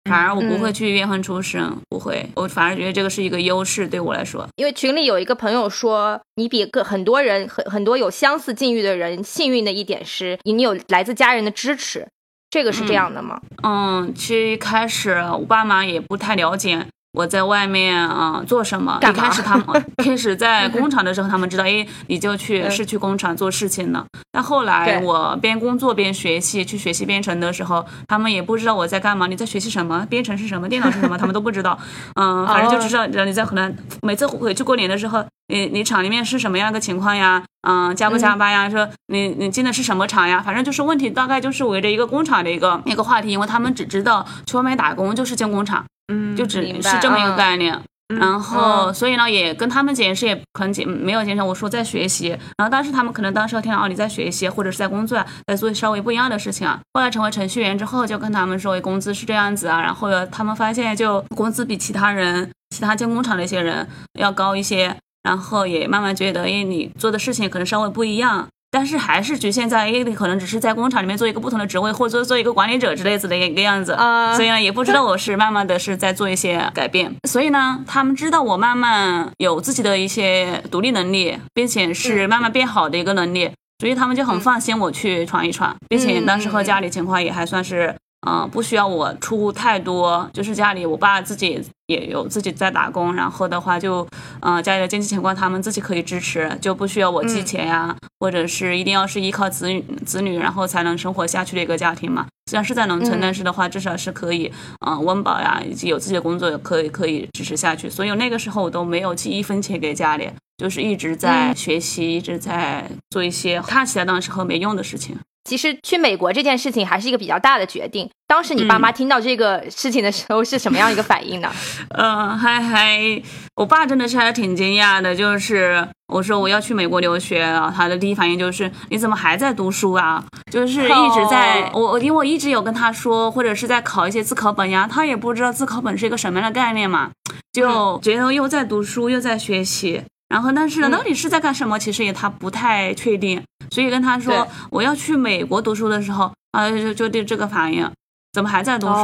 [0.09, 4.47] 反而我不会去怨恨出身，不会，我反而觉得这个是一个优势对我来说。
[4.55, 12.07] 因为群里有一个朋友说，你比个很多人很很多有相似境遇的人幸运的一点是，你有来自家人的支持，
[12.49, 13.39] 这个是这样的吗？
[13.63, 16.87] 嗯，其实一开始我爸妈也不太了解。
[17.13, 18.97] 我在外面啊做什么？
[19.01, 19.65] 一开始他们
[19.97, 24.05] 开始在工厂的时候，他们知道，哎，你就去是去工厂做事情了。
[24.31, 29.27] 但后来我边工作边学习，去学习编程的时候，他们也不知道我在干嘛。
[29.27, 30.05] 你在学习什么？
[30.09, 30.69] 编程是什么？
[30.69, 31.17] 电脑是什么？
[31.17, 31.77] 他们都不知道。
[32.15, 33.75] 嗯，反正就知道你在河南。
[34.01, 35.21] 每次回去过年的时候，
[35.53, 37.43] 你你厂里面是什么样的情况呀？
[37.67, 38.69] 嗯，加不加班呀？
[38.69, 40.41] 说你你进的是什么厂呀？
[40.41, 45.83] 反正就是问题，大概就是围着一个工厂的一个一个话题，因为他们只知道去外面打工就是进工厂。
[46.07, 47.79] 嗯，就只是这么一个概念，
[48.19, 51.41] 然后所以呢，也跟他们解释，也可能解没有解释。
[51.41, 56.79] 我说在学习，然后当时他们可能当时听到哦你在学习，或者是在工作，在做稍微不一样的事情啊。
[56.93, 63.87] 后来成为程序员之后，就跟他们说工资是这样子啊，然后他们发现就工资比其他人、其他建工厂的一些人
[64.19, 64.93] 要高一些，
[65.23, 68.47] 然后也慢慢觉得，因为你做的事情可能稍微不一样。
[68.71, 73.93] 但是还是局限在，因为可能只是在工厂里面做一个不同的职位，或者做做一个管理者之类子的一个样子，
[74.35, 77.13] 所以呢，也不知道我是慢慢的是在做一些改变。
[77.27, 87.93] 所以呢，他们知道我慢慢有自己的一些独立能力，并且是慢慢变好的一个能力，所以他们就很放心我去闯一闯，并且当时和家里情况也还算是。
[88.27, 94.07] 嗯，不需要我出太多，就是家里我爸自己也有自己在打工，然后的话就，
[94.41, 102.27] 嗯，家里的经济情况他们自己可以支持，就不需要我寄钱呀，或者是一定要是依靠子女子女然后才能生活下去的一个家庭嘛。
[102.49, 104.51] 虽然是在农村，但是的话至少是可以，
[104.85, 107.89] 嗯，温饱呀，以及有自己的工作可以可以支持下去。
[107.89, 115.17] 所以那个时候我都没有寄一分钱给家里，就是一直在学习，一直在做一些看起来当时候没用的事情。
[115.43, 118.09] 其实去美国这件事情还是一个比较大的决定。
[118.27, 121.51] 当时你爸妈听到这个事情的时候是什么样一个反应呢？
[121.97, 123.21] 嗯，还还，
[123.55, 125.13] 我爸真的是还挺惊讶的。
[125.13, 130.23] 就是我说我要去美国留学了，他的第一反应就是你怎么还在读书啊？
[130.49, 137.11] 就是一直在我，因为我一直有跟他说，或者是在考一些自考本呀，他也不知道自考本是一个什么样的概念嘛，
[137.51, 140.03] 就觉得又在读书又在学习。
[140.31, 141.77] 然后，但是呢，到底是在干什么？
[141.77, 147.85] 其实也他不太确定，所以跟他说我要去美国读书的时候，啊，就就对这个反应，
[148.31, 149.03] 怎么还在读书？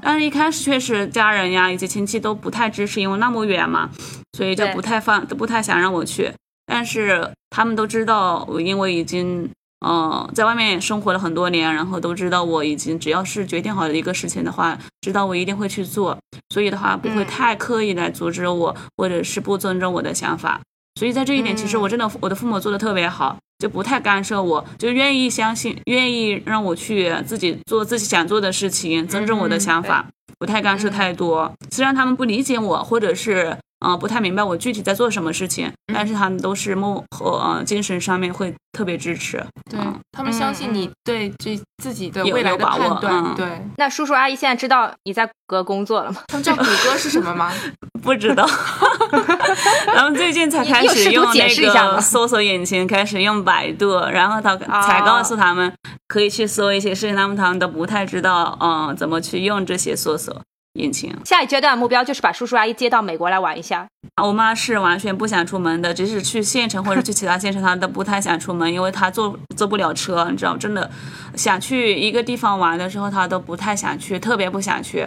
[0.00, 3.90] 但是一开始确实家人呀以及亲戚都不太支持，因为那么远嘛，
[4.36, 6.32] 所以就不太放，不太想让我去。
[6.66, 9.50] 但是他们都知道，我因为已经。
[9.84, 16.16] 嗯，在外面生活了很多年，然后都知道我已经只要是决定好的一个事情的话，知道我一定会去做，
[16.50, 20.60] 所以的话不会太刻意来阻止我，或者是不尊重我的想法。
[21.00, 30.06] 所以在这一点，其实我真的我的父母做的特别好，就不太干涉我，就愿意相信，愿意让我去自己做自己想做的事情，尊重我的想法，
[30.38, 31.52] 不太干涉太多。
[31.70, 33.56] 虽然他们不理解我，或者是。
[33.82, 39.44] 呃不太明白我具体在做什么事情，但是他们都是幕后呃精神上面会特别支持。
[39.70, 43.46] 对嗯他们相信你对这自己的未来的有有把握判断，嗯对
[43.78, 46.20] 那叔叔阿姨现在知道你在谷歌工作了吗？
[46.28, 47.50] 他们知道谷歌是什么吗？
[48.02, 48.46] 不知道，
[49.94, 55.72] 然后最近才开始用解释那一下吗个搜索引擎，开始用百度，然后他才告诉他们
[56.08, 60.36] 可以去搜一些事情，他们他们都不太知道，嗯，怎么去用这些搜索
[60.74, 61.14] 引擎。
[61.24, 63.86] 下一阶段目标就是把叔叔阿姨接到美国来玩一下。
[64.14, 70.90] 啊我妈是完全不想出门的，即使去县城或者去其他县城，她都不太想出门，因为她坐坐不了车，你知道，真的
[71.34, 75.06] 想去一个地方玩的时候，她都不太想去，特别不想去。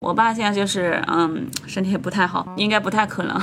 [0.00, 3.40] 我爸现在就是，嗯，身体也不太好，应该不太可能。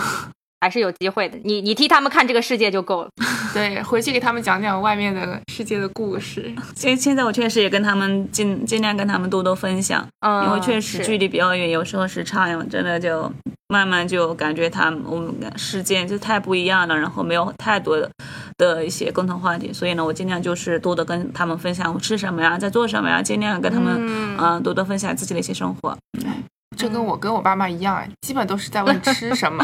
[0.61, 3.09] 还是有机会的，你你替他们看这个世界就够了。
[3.53, 6.53] 对，回去给他们讲讲外面的世界的故事。
[6.75, 13.31] 现现在我确实也跟他们尽尽量跟他们多多分享，嗯，因为确实距离比较远，有时候时差呀，真的就
[13.67, 18.09] 慢慢就感觉他们我们的世界就太不一样了，然后没有太多的
[18.57, 25.97] 的一些共同话题，所以呢，我尽量就是多的跟他们分享我吃什么呀，在做什么呀，尽量跟他们嗯、呃多多分享自己的一些生活。
[26.77, 29.63] 这跟我跟我爸妈一样，哎，基本都是在问吃什么，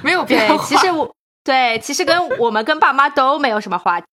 [0.04, 0.58] 没有变。
[0.60, 4.06] 其实我对，其实跟我们跟爸妈都没有什么话题，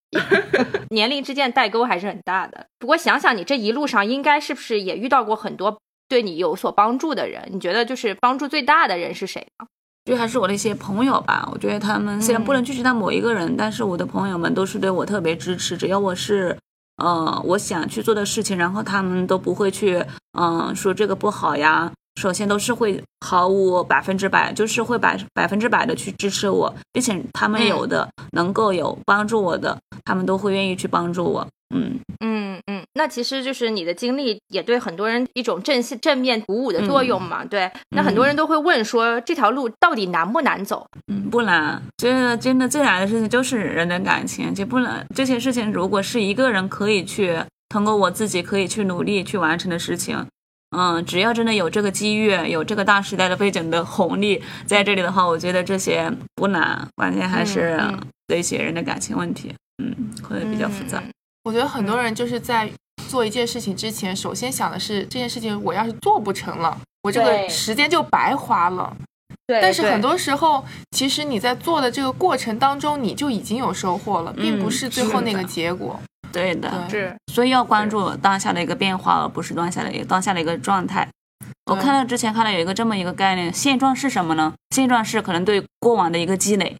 [0.89, 2.65] 年龄之间代沟还是很大的。
[2.79, 5.77] 不过想想你这一路上，应该是不是也遇到过很多
[6.07, 7.49] 对你有所帮助的人？
[7.51, 9.67] 你觉得就是帮助最大的人是谁呢？
[10.05, 15.75] 就还是我的一些朋友吧，我觉得他们虽然不能具体到某一个人，但是我的朋友们都是对我特别支持。
[15.75, 16.57] 只要我是，
[16.95, 20.01] 呃，我想去做的事情，然后他们都不会去，
[20.39, 21.91] 嗯、说这个不好呀。
[22.18, 31.47] 首先都是会毫无百分之百，就是会百百分之百的去支持我，并且他们有的、能够有帮助我的，他们都会愿意去帮助我。
[31.76, 37.45] 嗯，嗯嗯，那其实就是你的经历也对很多人一种正正面鼓舞的作用嘛。
[37.45, 40.88] 对，那很多人都会问说，这条路到底难不难走？
[41.11, 47.38] 嗯，不难，真的真的最难的事情就是人的感情，就不能这些事情，如果是一个人可以去
[47.70, 50.26] 通过我自己可以去努力去完成的事情，
[50.76, 57.80] 嗯，只要真的有这个机遇，有这个大时代的背景的红利在这里的话，我觉得这些不难，关键还是
[58.28, 60.99] 这些人的感情问题，嗯，会比较复杂。
[60.99, 61.11] 嗯
[61.43, 62.70] 我觉得很多人就是在
[63.07, 68.93] 做一件事情之前，首先想的是这件事情我要是做不成了，我这个时间就白花了。
[69.47, 75.97] 但是很多时候，其实你在做的这个过程当中，你就已经有收获了，并不嗯是最后那个结果。
[76.38, 81.07] 对的，是所以要关注当下的一个变化，而不是当下的一个当下的一个状态。
[81.65, 84.53] 我看到之前看到有一个这么一个概念，现状是什么呢？
[84.69, 86.77] 现状是可能对过往的一个积累，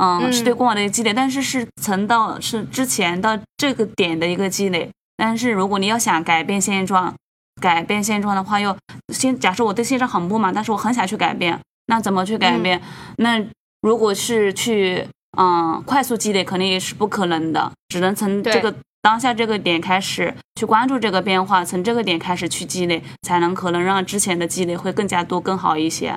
[0.00, 4.90] 嗯，嗯是对过往的一个积累，但是是曾到是之前到这个点的一个积累。
[5.16, 7.14] 但是如果你要想改变现状，
[7.60, 8.76] 改变现状的话，又
[9.12, 12.80] 先假设我对现状很不满，但是我很想去改变，那怎么去改变？
[13.18, 13.38] 那
[13.82, 15.06] 如果是去
[15.38, 26.16] 嗯快速积累，肯定也是不可能的，只能从这个当下这个点开始去关注这个变化，从这个点开始去积累，才能可能让之前的积累会更加多、更好一些。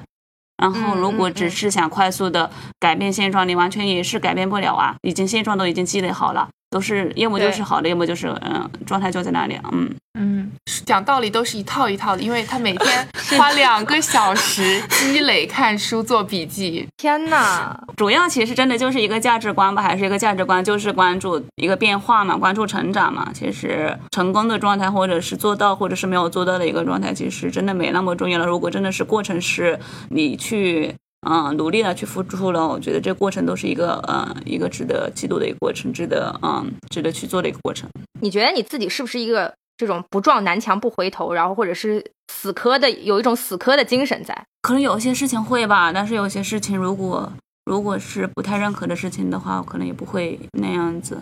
[0.57, 4.95] 然后，嗯如果嗯只是想快速的改变现状，你完全也是改变不了啊！
[5.01, 9.89] 已经现状都已经积累好了，都是要么就是好的，要么就是嗯状态就在那里，嗯。
[10.17, 10.49] 嗯，
[10.85, 13.07] 讲道理都是一套一套的，因为他每 天
[13.37, 16.87] 花两个小时积累看书做笔记。
[16.95, 23.29] 天呐，主要其实真的就是一个价值观吧，还是一个价值观，就是关注一个变化嘛，关注成长嘛。
[23.33, 28.45] 其实成功的状态，或者是做到，或者是没有做到的一个状态，其实真的没那么重要了。
[28.45, 29.77] 如果真的是过程是
[30.09, 30.95] 你去
[31.27, 37.89] 嗯努力的去付出了，我觉得这过程都是一个呃一个值得记录的一个过程，值得嗯值得去做的一个过程。
[38.21, 44.45] 你觉得你自己是不是一个这种不撞南墙不回头，然后或者是死磕的，有一种死磕的精神在？
[44.61, 47.31] 可能有些事情会吧，但是有些事情如果
[47.65, 51.17] 如果是不太认可的事情的话，我可能也不会那样子。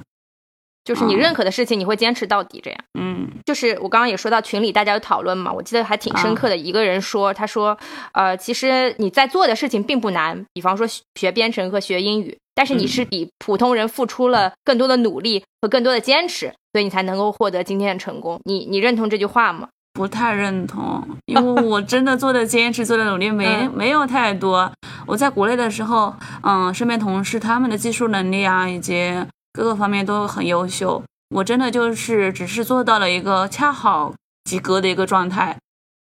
[0.84, 2.80] 就是你嗯认可的事情，你会坚持到底，这样。
[3.00, 6.56] 嗯就是我刚刚也说到群里大家有讨论嘛，我记得还挺深刻的。
[6.56, 7.78] 一个人说，他说，
[8.14, 18.40] 呃，其实你在做的事情并不难，比方说学编程和学英语，但是你是比普通人付出了更多的努力和更多的坚持，所以你才能够获得今天的成功。
[18.46, 19.68] 你你认同这句话吗？
[19.94, 24.72] 不太认同，因为我真的做的坚持、做的努力没、嗯没有太多。
[25.06, 29.14] 我在国内的时候，嗯，身边同事他们的技术能力啊，以及
[29.54, 31.02] 各个方面都很优秀。
[31.36, 35.58] 我真的就是只是做到了一个恰好及格的一个状态，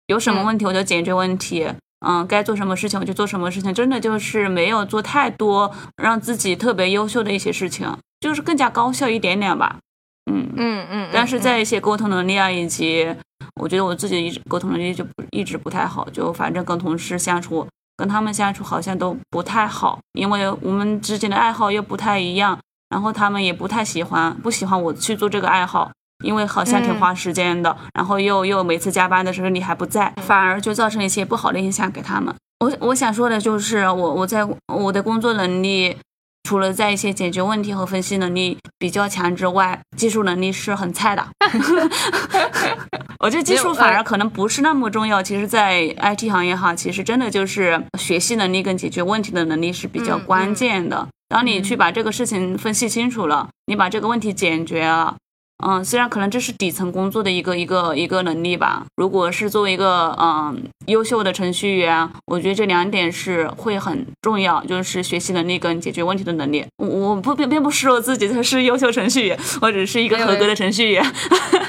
[0.09, 1.73] 有什么嗯问题我就解决问题。
[2.05, 5.73] 嗯，该做什么事情我就做什么事情，真的就是没有做太多
[6.03, 9.79] 让自己特别优秀的一些事情，就是更加高效一点点吧。
[10.31, 11.11] 嗯，嗯嗯。
[11.13, 13.15] 但是嗯在一些沟通能力啊，以及
[13.55, 22.59] 我觉得我自己一直沟通能力就不一直不太好，就反正跟同事相处跟他们相处好像都不太好，因为我们之间的爱好又不太一样，
[22.93, 25.91] 然后他们也不太喜欢，不喜欢我去做这个爱好，
[26.23, 32.35] 因为好像挺花时间的，然后又又每次加班的时候你还不在，反而就造成一些不好的影响给他们。
[32.61, 35.97] 我我想说的就是，我我在我的工作能力。
[36.45, 41.25] 除了在一些解决问题和分析能力比较强之外，技术能力是很菜的。
[43.21, 45.23] 我觉得技术反而可能不是那么重要。
[45.23, 51.07] 其实，在 IT 行业哈，其实真的就是学习能力跟解决问题的能力是比较关键的。
[51.33, 55.17] 当你去把这个事情分析清楚了，你把这个问题解决了。
[55.65, 58.85] 嗯，虽然可能这是底层工作的一个一个一个能力吧。
[58.97, 66.67] 如果是作为一个嗯优秀的程序员，我觉得这两点是会很重要，就是学习能力跟解决问题的能力。
[66.77, 71.03] 我我不并并不是说自己是优秀程序员， 我只是一个合格的程序员。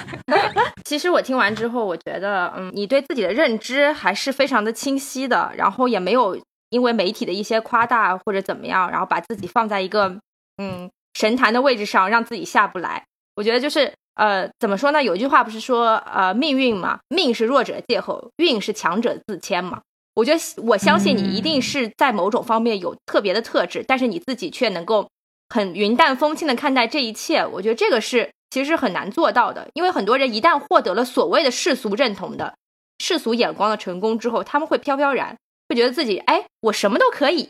[0.84, 6.38] 其实我听完之后，我觉得，嗯，你对自己的认知还是非常的清晰的，然后也没有
[6.74, 10.18] 因为媒体的一些夸大或者怎么样，然后把自己放在一个
[10.58, 13.06] 嗯神坛的位置上，让自己下不来。
[13.36, 15.04] 我觉得就是呃，怎么说呢？
[15.04, 19.82] 有一句话不是说呃，命运嘛，命是弱者借口，运是强者自谦嘛。
[20.16, 25.08] 我觉得我相信你一定是在某种方面有特别的特质，但是你自己却能够
[25.50, 27.46] 很云淡风轻的看待这一切。
[27.46, 32.56] 我觉得这个是其实是很难做到的，因为很多人一旦获得了所谓的世俗认同的
[33.00, 35.36] 世俗眼光的成功之后，他们会飘飘然，
[35.70, 37.50] 会觉得自己哎，我什么都可以，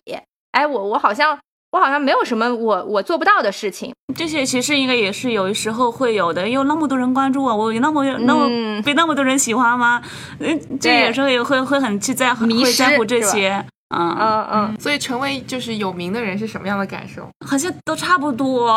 [0.52, 1.38] 哎，我我好像。
[1.74, 6.48] 我好像没有什么我我做不到的事情，这些其实应该也是有时候会有的。
[6.48, 8.48] 有那么多人关注我，我有那么那么
[8.84, 10.00] 被那么多人喜欢吗？
[10.38, 13.66] 嗯，这有时候也会会很去在乎，会在乎这些。
[13.94, 14.80] 嗯嗯嗯。
[14.80, 17.30] 所以成为就是有名的人是什么样的感受？
[17.46, 18.72] 好像都差不多，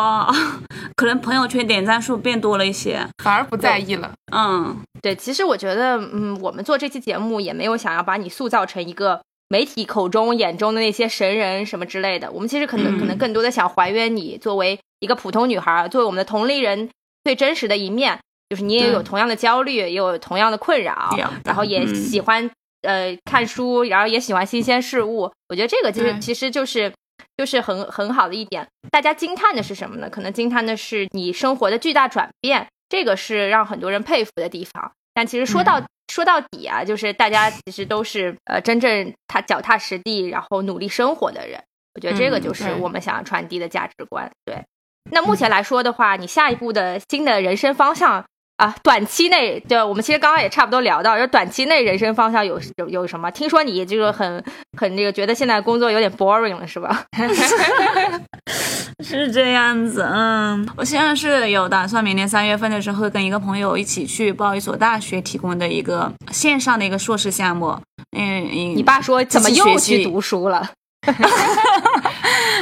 [0.96, 4.12] 可能朋友圈点赞数变多了一些，反而不在意了。
[4.32, 9.20] 嗯，对，其实我觉得，嗯，我们做这期节目也没有想要把你塑造成一个。
[9.48, 16.90] 媒体口中眼中的那些神人什么之类的，我们其实可能可能更多的想还原你作为一个普通女孩，作为我们的同龄人
[17.22, 18.18] 最真实的一面，
[18.50, 22.50] 就是你也有同样的焦虑，也有同样的困扰，然后也喜欢
[22.87, 25.30] 呃看书，然后也喜欢新鲜事物。
[25.49, 26.93] 我觉得这个其实其实就是
[27.37, 28.66] 就是很很好的一点。
[28.91, 30.09] 大家惊叹的是什么呢？
[30.09, 34.93] 可能惊叹的是你生活的巨大转变，这个是让很多人佩服的地方。
[35.12, 35.82] 但其实说到。
[36.09, 41.61] 说到底啊，就是大家其实都是呃真正他脚踏实地，然后努力生活的人。
[41.95, 44.30] 我觉得这个就是我们想要传递的价值观。
[44.45, 44.64] 对，
[45.11, 48.24] 那目前来说的话，你下一步的新的人生方向
[48.57, 53.30] 啊，短期内，对，我们其实刚刚也差不多聊到，就短期内人生方向有有有什么？
[53.30, 54.42] 听说你就是很
[54.78, 57.04] 很那个，觉得现在工作有点 boring 了，是吧？
[59.04, 67.78] 是这样子，嗯，我现在是有打算，明年三月份的时候跟一个朋友一起去报一所大学提供的一个线上的一个硕士项目。
[68.16, 68.42] 嗯，
[68.74, 70.70] 你爸说怎么又去读书了？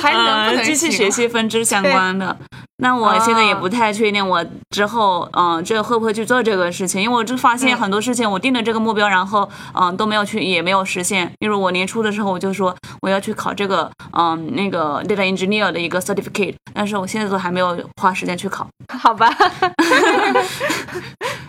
[0.03, 2.37] 还能不能机器学习分支相关的？
[2.79, 7.01] 那我现在也不太确定，我之后嗯，这会不会去做这个事情？
[7.01, 11.33] 因为我就发现很多事情，我定了这个目标，然后嗯都没有去，也没有实现。
[11.39, 18.67] 例如我年初的时候，我就说我要去考这个嗯那个 data engineer 的一个 certificate，但是我现在都还没有花时间去考。
[18.99, 19.31] 好吧。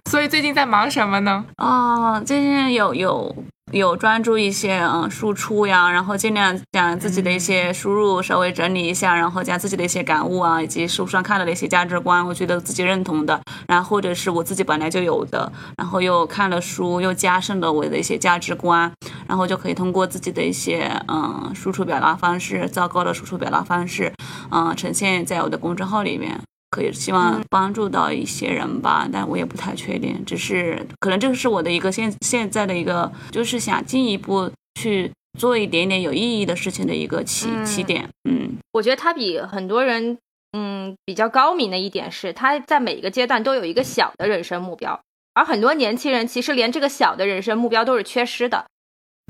[0.09, 1.45] 所以最近在忙什么呢？
[1.57, 3.35] 啊，最近有有。
[3.71, 18.89] 有专注一些嗯输出呀，然后尽量将自己的一些输入稍微整理一下，然后将自己的一些感悟啊，以及书上看到的一些价值观，我觉得自己认同的，然后或者是我自己本来就有的，然后又看了书，又加深了我的一些价值观，
[19.27, 24.13] 然后就可以通过自己的一些嗯输出表达方式，糟糕的输出表达方式，
[24.51, 26.39] 嗯呈现在我的公众号里面。
[26.69, 38.09] 可以希望帮助到一些人吧，但我也不太确定，只是可能这个是我的一个现现在的一个，就是想进一步去做一点点有意义的事情的一个起起点。
[38.29, 40.17] 嗯，我觉得他比很多人
[40.51, 44.99] 嗯比较高明的一点是，他在每一个阶段都有一个小的人生目标，
[45.33, 48.65] 而很多年轻人其实连这个小的人生目标都是缺失的。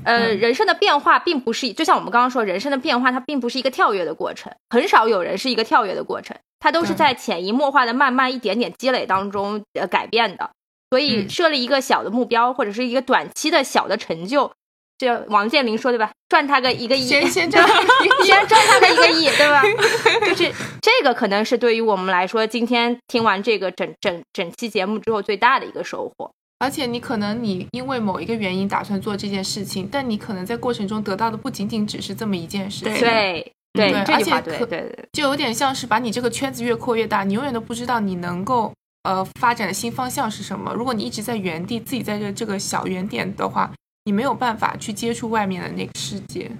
[0.04, 6.36] 呃，人生的变化并不是就像我们刚刚说，人生的变化它并不是一个跳跃的过程，很少有人是一个跳跃的过程。
[6.58, 10.50] 它都是在潜移默化的、慢慢一点点积累当中呃改变的，
[10.90, 14.50] 所以设立一个小的目标或者是一个短期的小的成就，
[14.98, 16.10] 这王健林说对吧？
[16.28, 17.64] 赚他个一个亿，先先 赚，
[18.24, 19.62] 先赚他个一个亿，对吧？
[20.26, 26.30] 就是这个可能是对于我们来说，今天听完这个整整整期节目之后最大的一个收获。
[26.58, 32.98] 而且你可能你因为某一个原因打算做这件事情，但你可能在过程中得到的不仅仅只是这么一件事情。
[32.98, 33.52] 对。
[33.76, 38.72] 对，而且对对对，就有点像是把你这个圈子越扩越大，你永远都不知道你能够
[39.04, 40.72] 呃发展的新方向是什么。
[40.74, 43.70] 如果你一直在原地，自己在这这个小圆点的话，
[44.04, 46.50] 你没有办法去接触外面的那个世界。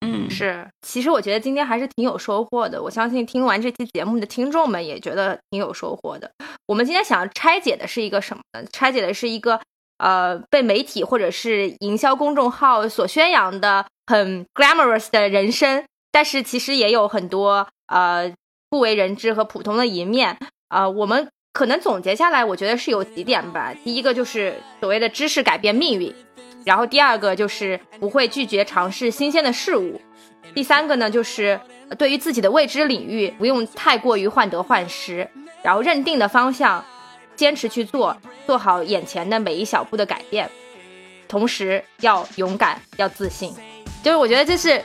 [0.00, 2.80] 嗯，是，其实我觉得今天还是挺有收获的。
[2.80, 6.30] 我相信听完这期节目的听众们也觉得挺有收获的。
[6.66, 8.64] 我们今天想要拆解的是一个什么呢？
[8.72, 9.60] 拆解的是一个
[9.98, 18.32] 呃被媒体或者是营销公众号所宣扬的很 glamorous 的人生，但是其实也有很多呃
[18.70, 20.38] 不为人知和普通的一面。
[20.68, 23.74] 啊，我们可能总结下来，我觉得是有几点吧。
[23.82, 26.14] 第一个就是所谓的知识改变命运。
[26.66, 29.98] 然后第二个就是不会拒绝尝试新鲜的事物，
[30.54, 31.58] 第三个呢就是
[31.96, 35.26] 对于自己的未知领域不用太过于患得患失，
[35.62, 36.84] 然后认定的方向，
[37.34, 38.14] 坚持去做，
[38.46, 40.50] 做好眼前的每一小步的改变，
[41.26, 43.54] 同时要勇敢，要自信。
[44.02, 44.84] 就是我觉得这是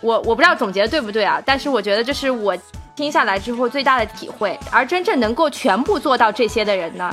[0.00, 2.56] 我我不知道总结的对不对啊，但是我觉得这是我
[2.94, 4.58] 听下来之后最大的体会。
[4.70, 7.12] 而真正能够全部做到这些的人呢？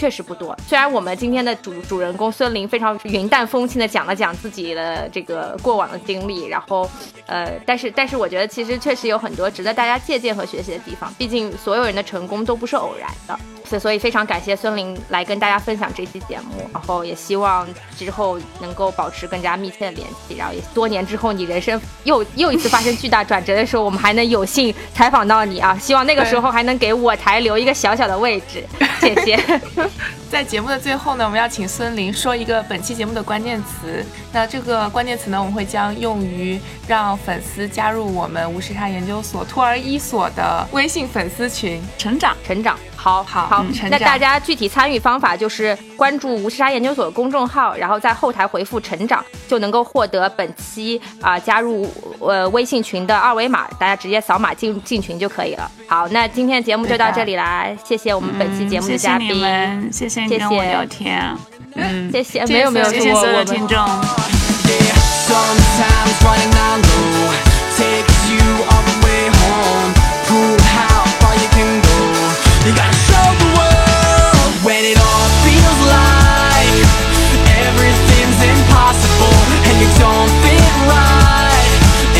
[0.00, 0.56] 确实不多。
[0.66, 6.88] 虽然我们今天的主主人公孙林非常云淡风轻的讲了讲自己的这个过往的经历，然后，
[7.26, 11.12] 呃，但是但是我觉得其实确实有很多值得大家借鉴和学习的地方。
[11.18, 13.38] 毕竟所有人的成功都不是偶然的。
[13.68, 25.78] 所所以非常感谢孙林来跟大家分享这期节目，然后也希望之后能够保持更加密切的联系，然后也多年之后你人生又 又一次发生巨大转折的时候，我们还能有幸采访到你啊！
[25.78, 28.64] 希望那个时候还能给我台留一个小小的位置，
[29.00, 29.38] 谢谢。
[30.30, 34.04] 在节目的最后呢，我们要请孙林说一个本期节目的关键词。
[34.32, 42.78] 那这个关键词呢，我们会将用于让粉丝加入我们无时差研究所托儿一所的微信粉丝群，成长，成长。
[43.02, 55.70] 好好好，那大家具体参与方法就是关注吴世沙研究所公众号，然后在后台回复“成长”，就能够获得本期啊、加入呃微信群的二维码，大家直接扫码进进群就可以了。
[55.88, 61.34] 好，那今天的节目就到这里啦，谢谢我们本期节目的嘉宾，谢谢你们，谢谢跟我聊天，
[61.76, 63.78] 嗯，谢谢，没有没有，谢谢所有听众。
[65.30, 67.32] Sometimes running that low
[67.78, 69.99] takes you all the way home.
[79.80, 81.70] it don't fit right.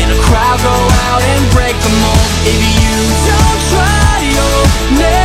[0.01, 0.77] And a crowd go
[1.09, 2.27] out and break the mold.
[2.49, 2.95] If you
[3.29, 5.20] don't try, you'll never